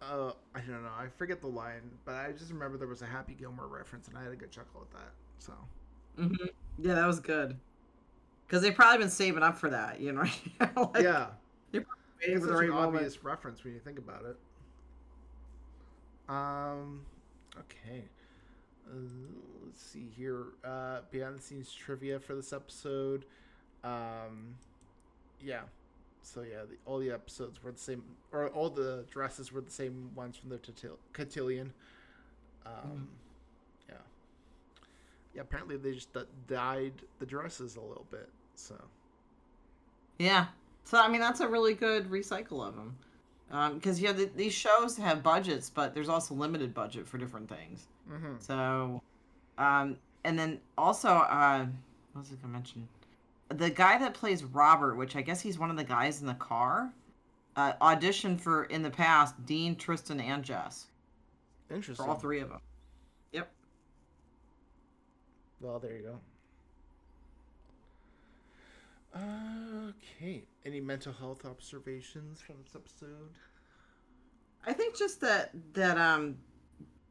[0.00, 3.06] uh, I don't know, I forget the line, but I just remember there was a
[3.06, 5.12] Happy Gilmore reference, and I had a good chuckle at that.
[5.38, 5.52] So
[6.16, 6.34] hmm
[6.78, 7.60] Yeah, that was good.
[8.46, 10.24] Because they've probably been saving up for that, you know.
[10.94, 11.28] like, yeah,
[12.20, 12.94] waiting it's for such the right an moment.
[12.96, 14.36] obvious reference when you think about it.
[16.28, 17.06] Um,
[17.58, 18.04] okay.
[18.86, 18.96] Uh,
[19.64, 20.46] let's see here.
[20.64, 23.24] Uh, behind the scenes trivia for this episode.
[23.84, 24.56] Um,
[25.40, 25.62] yeah.
[26.22, 28.02] So yeah, the, all the episodes were the same,
[28.32, 31.72] or all the dresses were the same ones from the Cotil- Cotillion.
[32.64, 33.08] Um,
[33.88, 33.94] yeah.
[35.34, 35.42] Yeah.
[35.42, 38.28] Apparently they just d- dyed the dresses a little bit.
[38.54, 38.76] So
[40.18, 40.46] Yeah.
[40.84, 42.96] So I mean, that's a really good recycle of them.
[43.74, 47.86] Because yeah, the, these shows have budgets, but there's also limited budget for different things.
[48.10, 48.36] mm-hmm.
[48.38, 49.02] So,
[49.58, 51.66] um, and then also, uh,
[52.12, 52.88] what was I gonna mention?
[53.52, 56.34] The guy that plays Robert, which I guess he's one of the guys in the
[56.34, 56.92] car,
[57.56, 60.86] uh, auditioned for in the past Dean, Tristan, and Jess
[61.70, 62.04] Interesting.
[62.04, 62.60] for all three of them.
[63.32, 63.50] Yep.
[65.60, 66.18] Well, there you go.
[69.14, 70.44] Okay.
[70.64, 73.30] Any mental health observations from this episode?
[74.66, 76.36] I think just that that um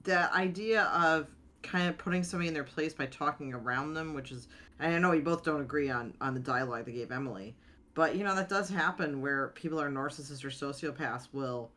[0.03, 1.27] that idea of
[1.63, 4.47] kind of putting somebody in their place by talking around them, which is
[4.79, 7.55] and I know we both don't agree on on the dialogue they gave Emily,
[7.93, 11.71] but you know that does happen where people are narcissists or sociopaths will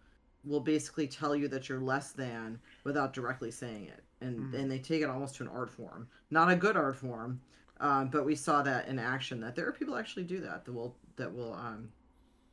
[0.44, 4.58] will basically tell you that you're less than without directly saying it, and Mhm.
[4.58, 7.40] and they take it almost to an art form, not a good art form,
[7.80, 10.72] um, but we saw that in action that there are people actually do that that
[10.72, 11.90] will that will um,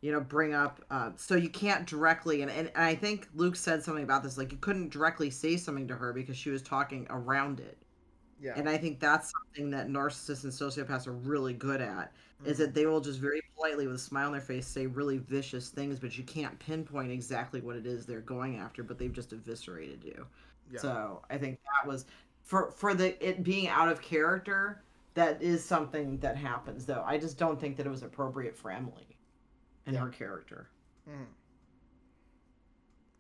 [0.02, 3.56] you know bring up uh, so you can't directly and, and and i think luke
[3.56, 6.62] said something about this like you couldn't directly say something to her because she was
[6.62, 7.78] talking around it
[8.39, 8.54] Yeah.
[8.56, 12.12] and i think that's something that narcissists and sociopaths are really good at
[12.43, 12.60] is Mhm.
[12.60, 15.70] that they will just very politely with a smile on their face say really vicious
[15.70, 19.32] things but you can't pinpoint exactly what it is they're going after but they've just
[19.34, 20.26] eviscerated you
[20.72, 20.80] yeah.
[20.80, 22.06] so i think that was
[22.43, 24.82] for for the it being out of character
[25.14, 28.72] that is something that happens though i just don't think that it was appropriate for
[28.72, 29.11] emily
[29.86, 30.02] and Yeah.
[30.02, 30.70] her character
[31.10, 31.26] Mhm.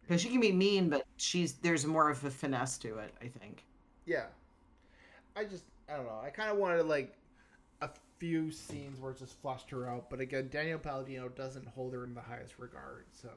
[0.01, 3.27] because she can be mean but she's there's more of a finesse to it i
[3.27, 3.65] think
[4.05, 4.27] Yeah.
[5.35, 6.19] I just I don't know.
[6.23, 7.17] I kind of wanted like
[7.81, 11.93] a few scenes where it just flushed her out, but again, Daniel Palladino doesn't hold
[11.93, 13.05] her in the highest regard.
[13.13, 13.29] So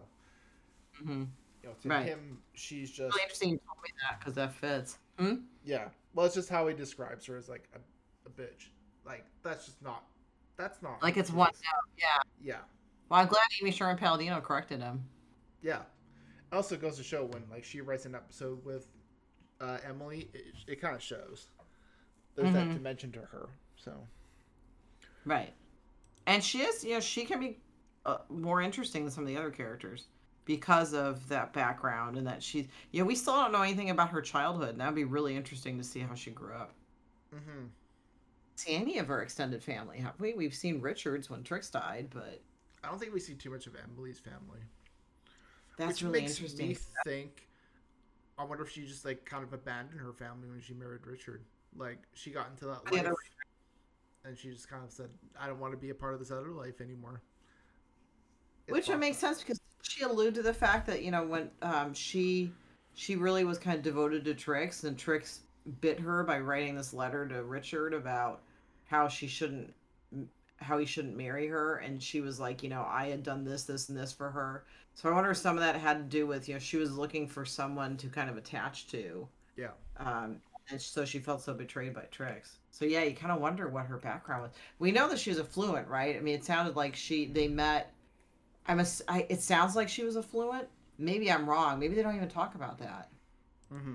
[1.00, 1.22] mm-hmm.
[1.62, 2.06] you know, to Right.
[2.06, 5.34] him, she's just really interesting you told me that because that fits hmm?
[5.64, 5.88] yeah.
[6.14, 7.78] Well, it's just how he describes her as like a,
[8.26, 8.70] a bitch.
[9.06, 10.04] Like that's just not.
[10.56, 12.60] That's not like it's one note yeah Yeah.
[13.14, 15.04] Well i'm glad amy sherman palladino corrected him
[15.62, 15.80] Yeah.
[16.52, 18.86] It also goes to show when like she writes an episode with
[19.60, 21.46] uh, Emily, it, it kind of shows.
[22.36, 22.74] There's that Mhm.
[22.74, 23.48] dimension to her.
[23.76, 23.92] So
[25.24, 25.52] Right.
[26.26, 27.58] And she is, you know, she can be
[28.04, 30.08] uh, more interesting than some of the other characters
[30.44, 34.10] because of that background and that she's, you know, we still don't know anything about
[34.10, 34.70] her childhood.
[34.70, 36.74] And that'd be really interesting to see how she grew up.
[37.34, 37.66] Mm-hmm.
[38.56, 40.34] See any of her extended family, have we?
[40.34, 42.42] We've seen Richards when Trix died, but
[42.84, 44.60] I don't think we see too much of Emily's family.
[45.78, 46.68] that's which really makes interesting.
[46.68, 47.48] me think.
[48.38, 51.42] I wonder if she just like kind of abandoned her family when she married Richard.
[51.76, 53.14] Like she got into that life, that-
[54.24, 56.30] and she just kind of said, "I don't want to be a part of this
[56.30, 57.20] other life anymore."
[58.66, 61.24] It's Which would fucked make sense because she allude to the fact that you know
[61.24, 62.52] when um, she
[62.94, 65.40] she really was kind of devoted to Trix, and Trix
[65.80, 68.42] bit her by writing this letter to Richard about
[68.84, 69.72] how she shouldn't
[70.64, 73.64] how he shouldn't marry her, and she was like, you know, I had done this,
[73.64, 74.64] this, and this for her.
[74.94, 76.96] So I wonder if some of that had to do with you know she was
[76.96, 80.40] looking for someone to kind of attach to, Yeah, um,
[80.70, 82.58] and so she felt so betrayed by Trix.
[82.70, 84.52] So yeah, you kind of wonder what her background was.
[84.78, 86.16] We know that she was affluent, right?
[86.16, 87.94] I mean, it sounded like she they met.
[88.66, 90.68] I'm a, I, it sounds like she was affluent.
[90.98, 91.78] Maybe I'm wrong.
[91.80, 93.10] Maybe they don't even talk about that.
[93.72, 93.94] mm-hmm.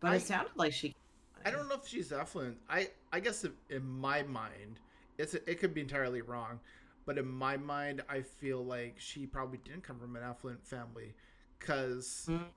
[0.00, 0.96] But I- it sounded like she.
[1.44, 2.58] I don't know if she's affluent.
[2.68, 4.80] I I guess in- my mind,
[5.18, 6.60] it's it could be entirely wrong,
[7.06, 11.14] but in my mind, I feel like she probably didn't come from an affluent family,
[11.58, 12.48] because Mm.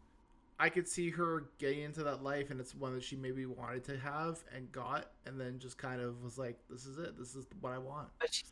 [0.59, 3.83] I could see her getting into that life, and it's one that she maybe wanted
[3.85, 7.17] to have and got, and then just kind of was like, "This is it.
[7.17, 8.43] This is what I want." But she,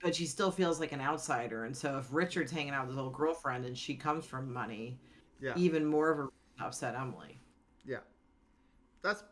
[0.00, 2.98] but she still feels like an outsider, and so if Richard's hanging out with his
[2.98, 5.00] old girlfriend and she comes from money,
[5.40, 6.18] Yeah, even more of
[6.58, 7.40] a upset Emily.
[7.84, 8.00] yeah.
[9.02, 9.24] That's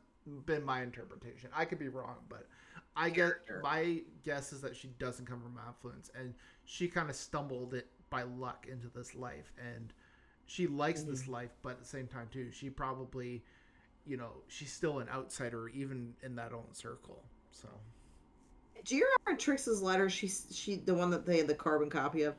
[0.47, 1.51] been my interpretation.
[1.55, 2.47] I could be wrong, but
[2.97, 3.63] I get Character.
[3.63, 7.89] my guess is that she doesn't come from affluence, and she kind of stumbled it
[8.11, 9.93] by luck into this life, and
[10.47, 11.33] she likes this Mm-hmm.
[11.33, 13.45] life, but at the same time too, she probably,
[14.07, 17.25] you know, she's still an outsider even in that own circle.
[17.53, 17.69] So
[18.85, 20.09] Do you remember Trix's letter?
[20.09, 22.35] She she the one that they had the carbon copy of.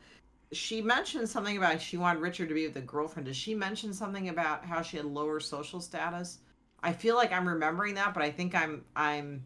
[0.51, 3.27] She mentioned something about she wanted Richard to be with a girlfriend.
[3.27, 6.39] Does she mention something about how she had lower social status?
[6.83, 9.45] I feel like I'm remembering that, but I think I'm I'm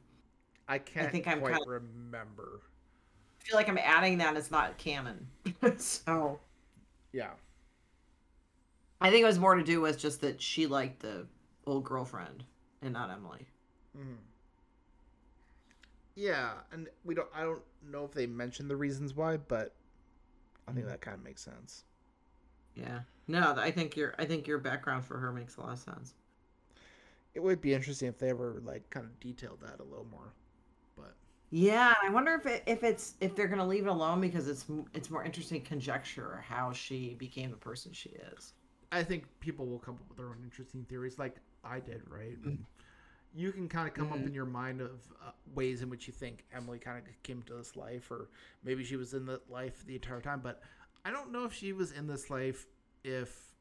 [0.68, 2.62] I can't I think I'm quite kinda- remember.
[3.42, 4.38] I feel like I'm adding that.
[4.38, 5.28] It's not canon.
[5.78, 6.40] so
[7.12, 7.32] Yeah,
[9.02, 11.28] I think it was more to do with just that she liked the
[11.66, 12.44] old girlfriend
[12.82, 13.48] and not Emily.
[13.96, 14.16] hmm
[16.16, 17.30] yeah, and we don't.
[17.34, 19.74] I don't know if they mentioned the reasons why, but
[20.68, 21.86] I think that kind of makes sense.
[22.76, 23.02] Yeah.
[23.28, 26.14] No, I think your I think your background for her makes a lot of sense.
[27.36, 30.34] It would be interesting if they ever like kind of detailed that a little more.
[30.96, 31.16] But
[31.52, 34.66] Yeah, I wonder if it, if it's if they're gonna leave it alone because it's
[34.94, 38.54] it's more interesting conjecture how she became the person she is.
[38.92, 42.40] I think people will come up with their own interesting theories, like I did, right?
[42.42, 42.46] Mm.
[42.46, 42.66] And
[43.34, 44.28] you can kind of come up Mhm.
[44.28, 47.56] in your mind of uh, ways in which you think Emily kind of came to
[47.56, 48.30] this life, or
[48.64, 50.42] maybe she was in that life the entire time.
[50.42, 50.62] But
[51.06, 52.68] I don't know if she was in this life
[53.04, 53.56] if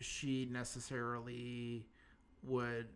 [0.00, 1.86] she necessarily
[2.42, 2.88] would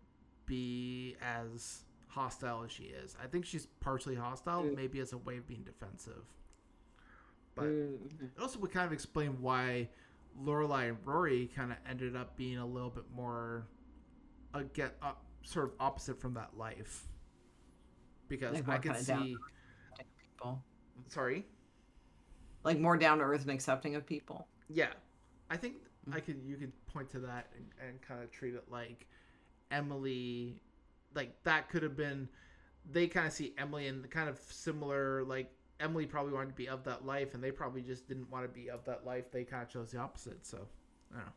[0.47, 3.17] be as hostile as she is.
[3.23, 4.77] I think she's partially hostile, Mm.
[4.77, 6.25] maybe as a way of being defensive.
[7.55, 8.25] But Mm-hmm.
[8.27, 9.89] it also would kind of explain why
[10.43, 13.67] Lorelai and Rory kind of ended up being a little bit more,
[14.53, 17.07] uh, get up, sort of opposite from that life.
[18.29, 19.37] Because Like I more could down see.
[20.21, 20.63] People
[21.09, 21.47] Sorry.
[22.65, 24.49] like more down to earth and accepting of people.
[24.69, 24.93] Yeah,
[25.51, 25.77] I think
[26.13, 29.07] I could you could point to that and, and kind of treat it like
[29.75, 30.61] Emily,
[31.15, 32.29] like that could have been.
[32.93, 35.51] They kind of see Emily in the kind of similar like
[35.81, 38.49] Emily probably wanted to be of that life, and they probably just didn't want to
[38.49, 39.31] be of that life.
[39.33, 40.47] They kind of chose the opposite.
[40.47, 40.59] So
[41.13, 41.33] I don't know.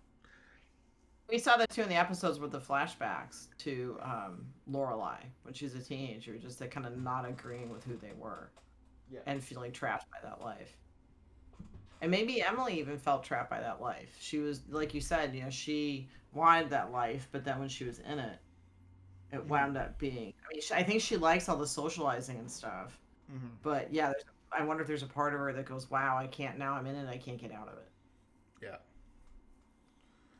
[1.29, 5.75] We saw that too in the episodes with the flashbacks to um, Lorelai when she's
[5.75, 8.49] a teenager, just that kind of not agreeing with who they were
[9.11, 9.19] Yeah.
[9.25, 10.77] and feeling trapped by that life.
[12.01, 14.15] And maybe Emily even felt trapped by that life.
[14.19, 17.85] She was, like you said, you know, she wanted that life, but then when she
[17.85, 18.39] was in it,
[19.31, 19.47] it Mhm.
[19.47, 20.33] wound up being.
[20.45, 22.99] I mean, she, I think she likes all the socializing and stuff,
[23.31, 23.47] Mm-hmm.
[23.63, 26.27] but yeah, there's, I wonder if there's a part of her that goes, "Wow, I
[26.27, 26.73] can't now.
[26.75, 27.09] I'm in it.
[27.09, 27.89] I can't get out of it."
[28.61, 28.77] Yeah.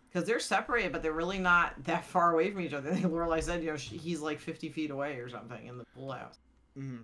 [0.10, 2.90] because they're separated, but they're really not that far away from each other.
[2.92, 5.78] I think Lorelai said, you know, she, he's like 50 feet away or something in
[5.78, 6.40] the pool house,
[6.78, 7.04] Mm-hmm.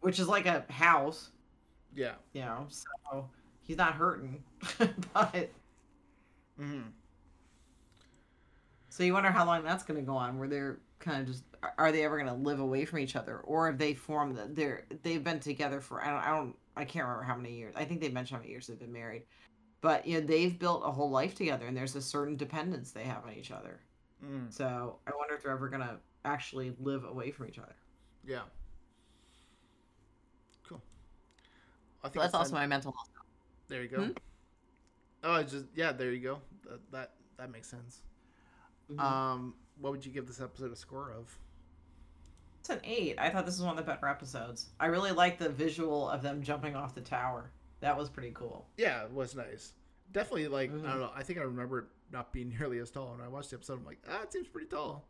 [0.00, 1.30] which is like a house,
[1.94, 2.14] Yeah.
[2.32, 2.66] you know.
[2.68, 3.28] So
[3.66, 4.42] he's not hurting,
[5.14, 5.50] but
[6.60, 6.88] Mm-hmm.
[8.88, 10.38] so you wonder how long that's going to go on.
[10.38, 13.16] Where they're kind of just, are- are they ever going to live away from each
[13.16, 16.56] other, or have they formed that they're they've been together for I don't I don't
[16.76, 17.74] I can't remember how many years.
[17.76, 19.24] I think they mentioned how many years they've been married,
[19.82, 23.04] but you know they've built a whole life together, and there's a certain dependence they
[23.04, 23.80] have on each other.
[24.24, 24.52] Mm.
[24.52, 27.76] So I wonder if they're ever gonna actually live away from each other.
[28.24, 28.42] Yeah.
[30.68, 30.82] Cool.
[32.02, 33.15] I think So that's it's also my mental health.
[33.68, 34.04] There you go.
[34.04, 34.10] Hmm?
[35.24, 35.92] Oh, just yeah.
[35.92, 36.38] There you go.
[36.68, 38.02] That that, that makes sense.
[38.90, 39.00] Mhm.
[39.00, 41.36] Um, what would you give this episode a score of?
[42.60, 43.16] It's an eight.
[43.18, 44.70] I thought this was one of the better episodes.
[44.80, 47.50] I really like the visual of them jumping off the tower.
[47.80, 48.66] That was pretty cool.
[48.76, 49.72] Yeah, it was nice.
[50.12, 50.82] Definitely, like I Mhm.
[50.82, 51.10] don't know.
[51.14, 53.12] I think I remember it not being nearly as tall.
[53.12, 55.04] When I watched the episode, I'm like, ah, it seems pretty tall.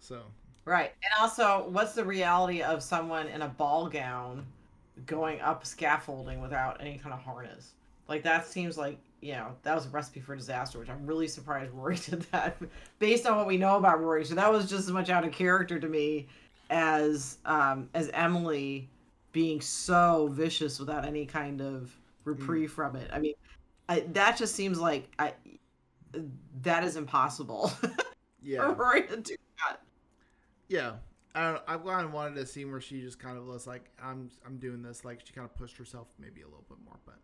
[0.00, 0.22] So
[0.64, 0.92] Right.
[1.02, 4.46] And also, what's the reality of someone in a ball gown
[5.06, 7.72] going up scaffolding without any kind of harness?
[8.08, 11.28] Like that seems like you know that was a recipe for disaster, which I'm really
[11.28, 12.56] surprised Rory did that,
[12.98, 14.24] based on what we know about Rory.
[14.24, 16.26] So that was just as much out of character to me
[16.70, 18.88] as um, as Emily
[19.32, 21.94] being so vicious without any kind of
[22.24, 23.10] reprieve from it.
[23.12, 23.34] I mean,
[23.88, 25.34] I, that just seems like I
[26.62, 27.70] that is impossible
[28.42, 29.36] yeah, for Rory to do
[29.66, 29.80] that.
[30.68, 30.92] yeah.
[31.34, 31.62] I don't.
[31.68, 34.56] I kind of wanted a scene where she just kind of was like, I'm I'm
[34.56, 35.04] doing this.
[35.04, 37.16] Like she kind of pushed herself maybe a little bit more, but.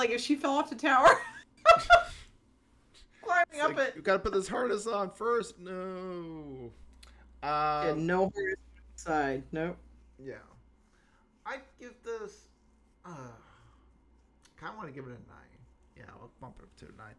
[0.00, 1.08] Like if she fell off the tower,
[3.22, 3.96] climbing It's up like, it.
[3.96, 5.58] You gotta put this harness on first.
[5.58, 6.72] No.
[7.42, 8.56] Yeah, Um, no harness
[8.96, 9.42] side.
[9.52, 9.76] Nope.
[10.18, 10.36] Yeah.
[11.44, 12.46] I give this.
[13.04, 13.10] Uh,
[14.56, 15.58] kind of want to give it a nine.
[15.98, 17.14] Yeah, I'll bump it up to a nine.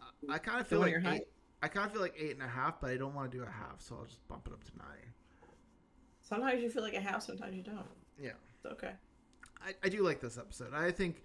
[0.00, 1.22] Uh, I kind of feel like your height?
[1.22, 1.28] eight,
[1.64, 3.42] I kind of feel like eight and a half, but I don't want to do
[3.42, 5.50] a half, so I'll just bump it up to nine.
[6.20, 7.86] Sometimes you feel like a half, sometimes you don't.
[8.22, 8.92] Yeah, It's okay.
[9.60, 10.72] I, I do like this episode.
[10.72, 11.22] I think,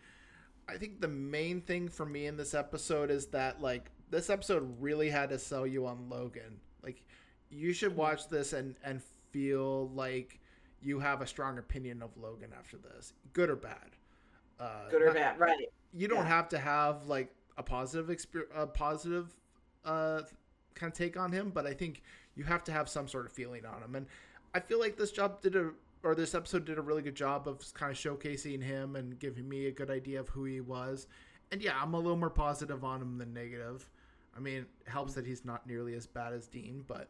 [0.68, 4.76] I think the main thing for me in this episode is that like this episode
[4.80, 6.60] really had to sell you on Logan.
[6.84, 7.04] Like,
[7.50, 9.02] you should watch this and and
[9.32, 10.40] feel like
[10.82, 13.92] you have a strong opinion of Logan after this, good or bad.
[14.60, 15.70] Uh, Good or not- bad, right?
[15.94, 16.28] you don't Yeah.
[16.28, 19.34] have to have like a positive experience, a positive
[19.86, 20.24] uh,
[20.74, 22.02] kind of take on him, but I think
[22.36, 23.96] you have to have some sort of feeling on him.
[23.96, 24.08] And
[24.54, 25.72] I feel like this job did a,
[26.06, 29.50] or this episode did a really good job of kind of showcasing him and giving
[29.50, 31.08] me a good idea of who he was.
[31.52, 33.90] And yeah, I'm a little more positive on him than negative.
[34.38, 37.10] I mean, it helps that he's not nearly as bad as Dean, but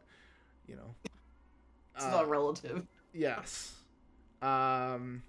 [0.68, 0.96] you know,
[1.96, 2.88] It's Uh, all relative.
[3.14, 3.74] Yes.
[4.42, 5.24] Um,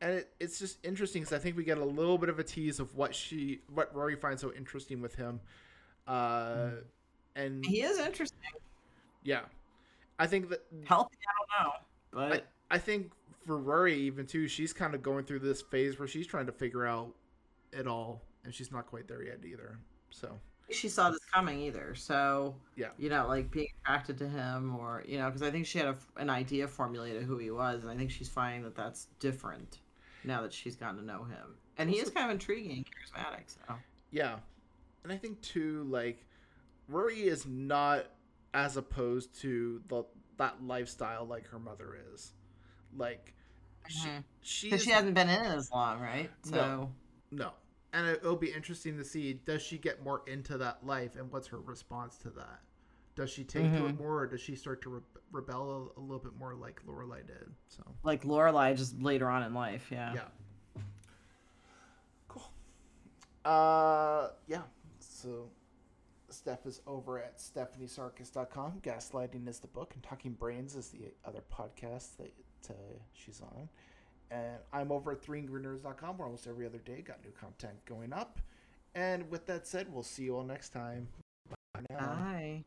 [0.00, 2.44] and it, it's just interesting because I think we get a little bit of a
[2.44, 5.40] tease of what she, what Rory finds so interesting with him.
[6.06, 6.70] Uh,
[7.36, 8.38] and He is interesting.
[9.22, 9.42] yeah,
[10.18, 11.72] I think that Healthy, I don't know,
[12.12, 13.12] but I think
[13.46, 16.52] for Rory even too, she's kind of going through this phase where she's trying to
[16.52, 17.14] figure out
[17.72, 19.78] it all, and she's not quite there yet either.
[20.10, 20.38] So
[20.70, 21.94] she saw this coming either.
[21.94, 22.88] So Yeah.
[22.98, 25.88] you know, like being attracted to him, or you know, because I think she had
[25.88, 29.78] a, an idea formulated who he was, and I think she's finding that that's different
[30.24, 31.56] now that she's gotten to know him.
[31.78, 33.44] And he is kind of intriguing, charismatic.
[33.46, 33.74] So
[34.10, 34.36] Yeah.
[35.04, 36.24] And I think too, like
[36.88, 38.06] Rory is not
[38.54, 40.04] as opposed to the
[40.38, 42.32] that lifestyle like her mother is.
[42.96, 43.34] Like
[43.88, 44.24] she, Mhm.
[44.42, 46.30] she because is, she hasn't been in it as long, right?
[46.44, 46.92] So No.
[47.30, 47.52] no.
[47.92, 51.30] And it, it'll be interesting to see does she get more into that life and
[51.30, 52.60] what's her response to that?
[53.14, 53.98] Does she take to it Mhm.
[53.98, 57.26] more or does she start to re- rebel a, a little bit more like Lorelai
[57.26, 57.54] did?
[57.68, 60.14] So like Lorelai just later on in life, yeah.
[60.14, 60.28] yeah.
[62.28, 62.50] Cool.
[63.44, 64.62] Uh, yeah.
[65.00, 65.50] So,
[66.30, 68.80] Steph is over at stephaniesarkis.com.
[68.80, 72.32] Gaslighting is the book, and Talking Brains is the other podcast that
[73.12, 73.68] she's on.
[74.30, 78.40] And I'm over at threeangrynerds.com where almost every other day got new content going up.
[78.94, 81.08] And with that said, we'll see you all next time.
[81.74, 81.96] Bye.
[81.98, 82.64] Bye.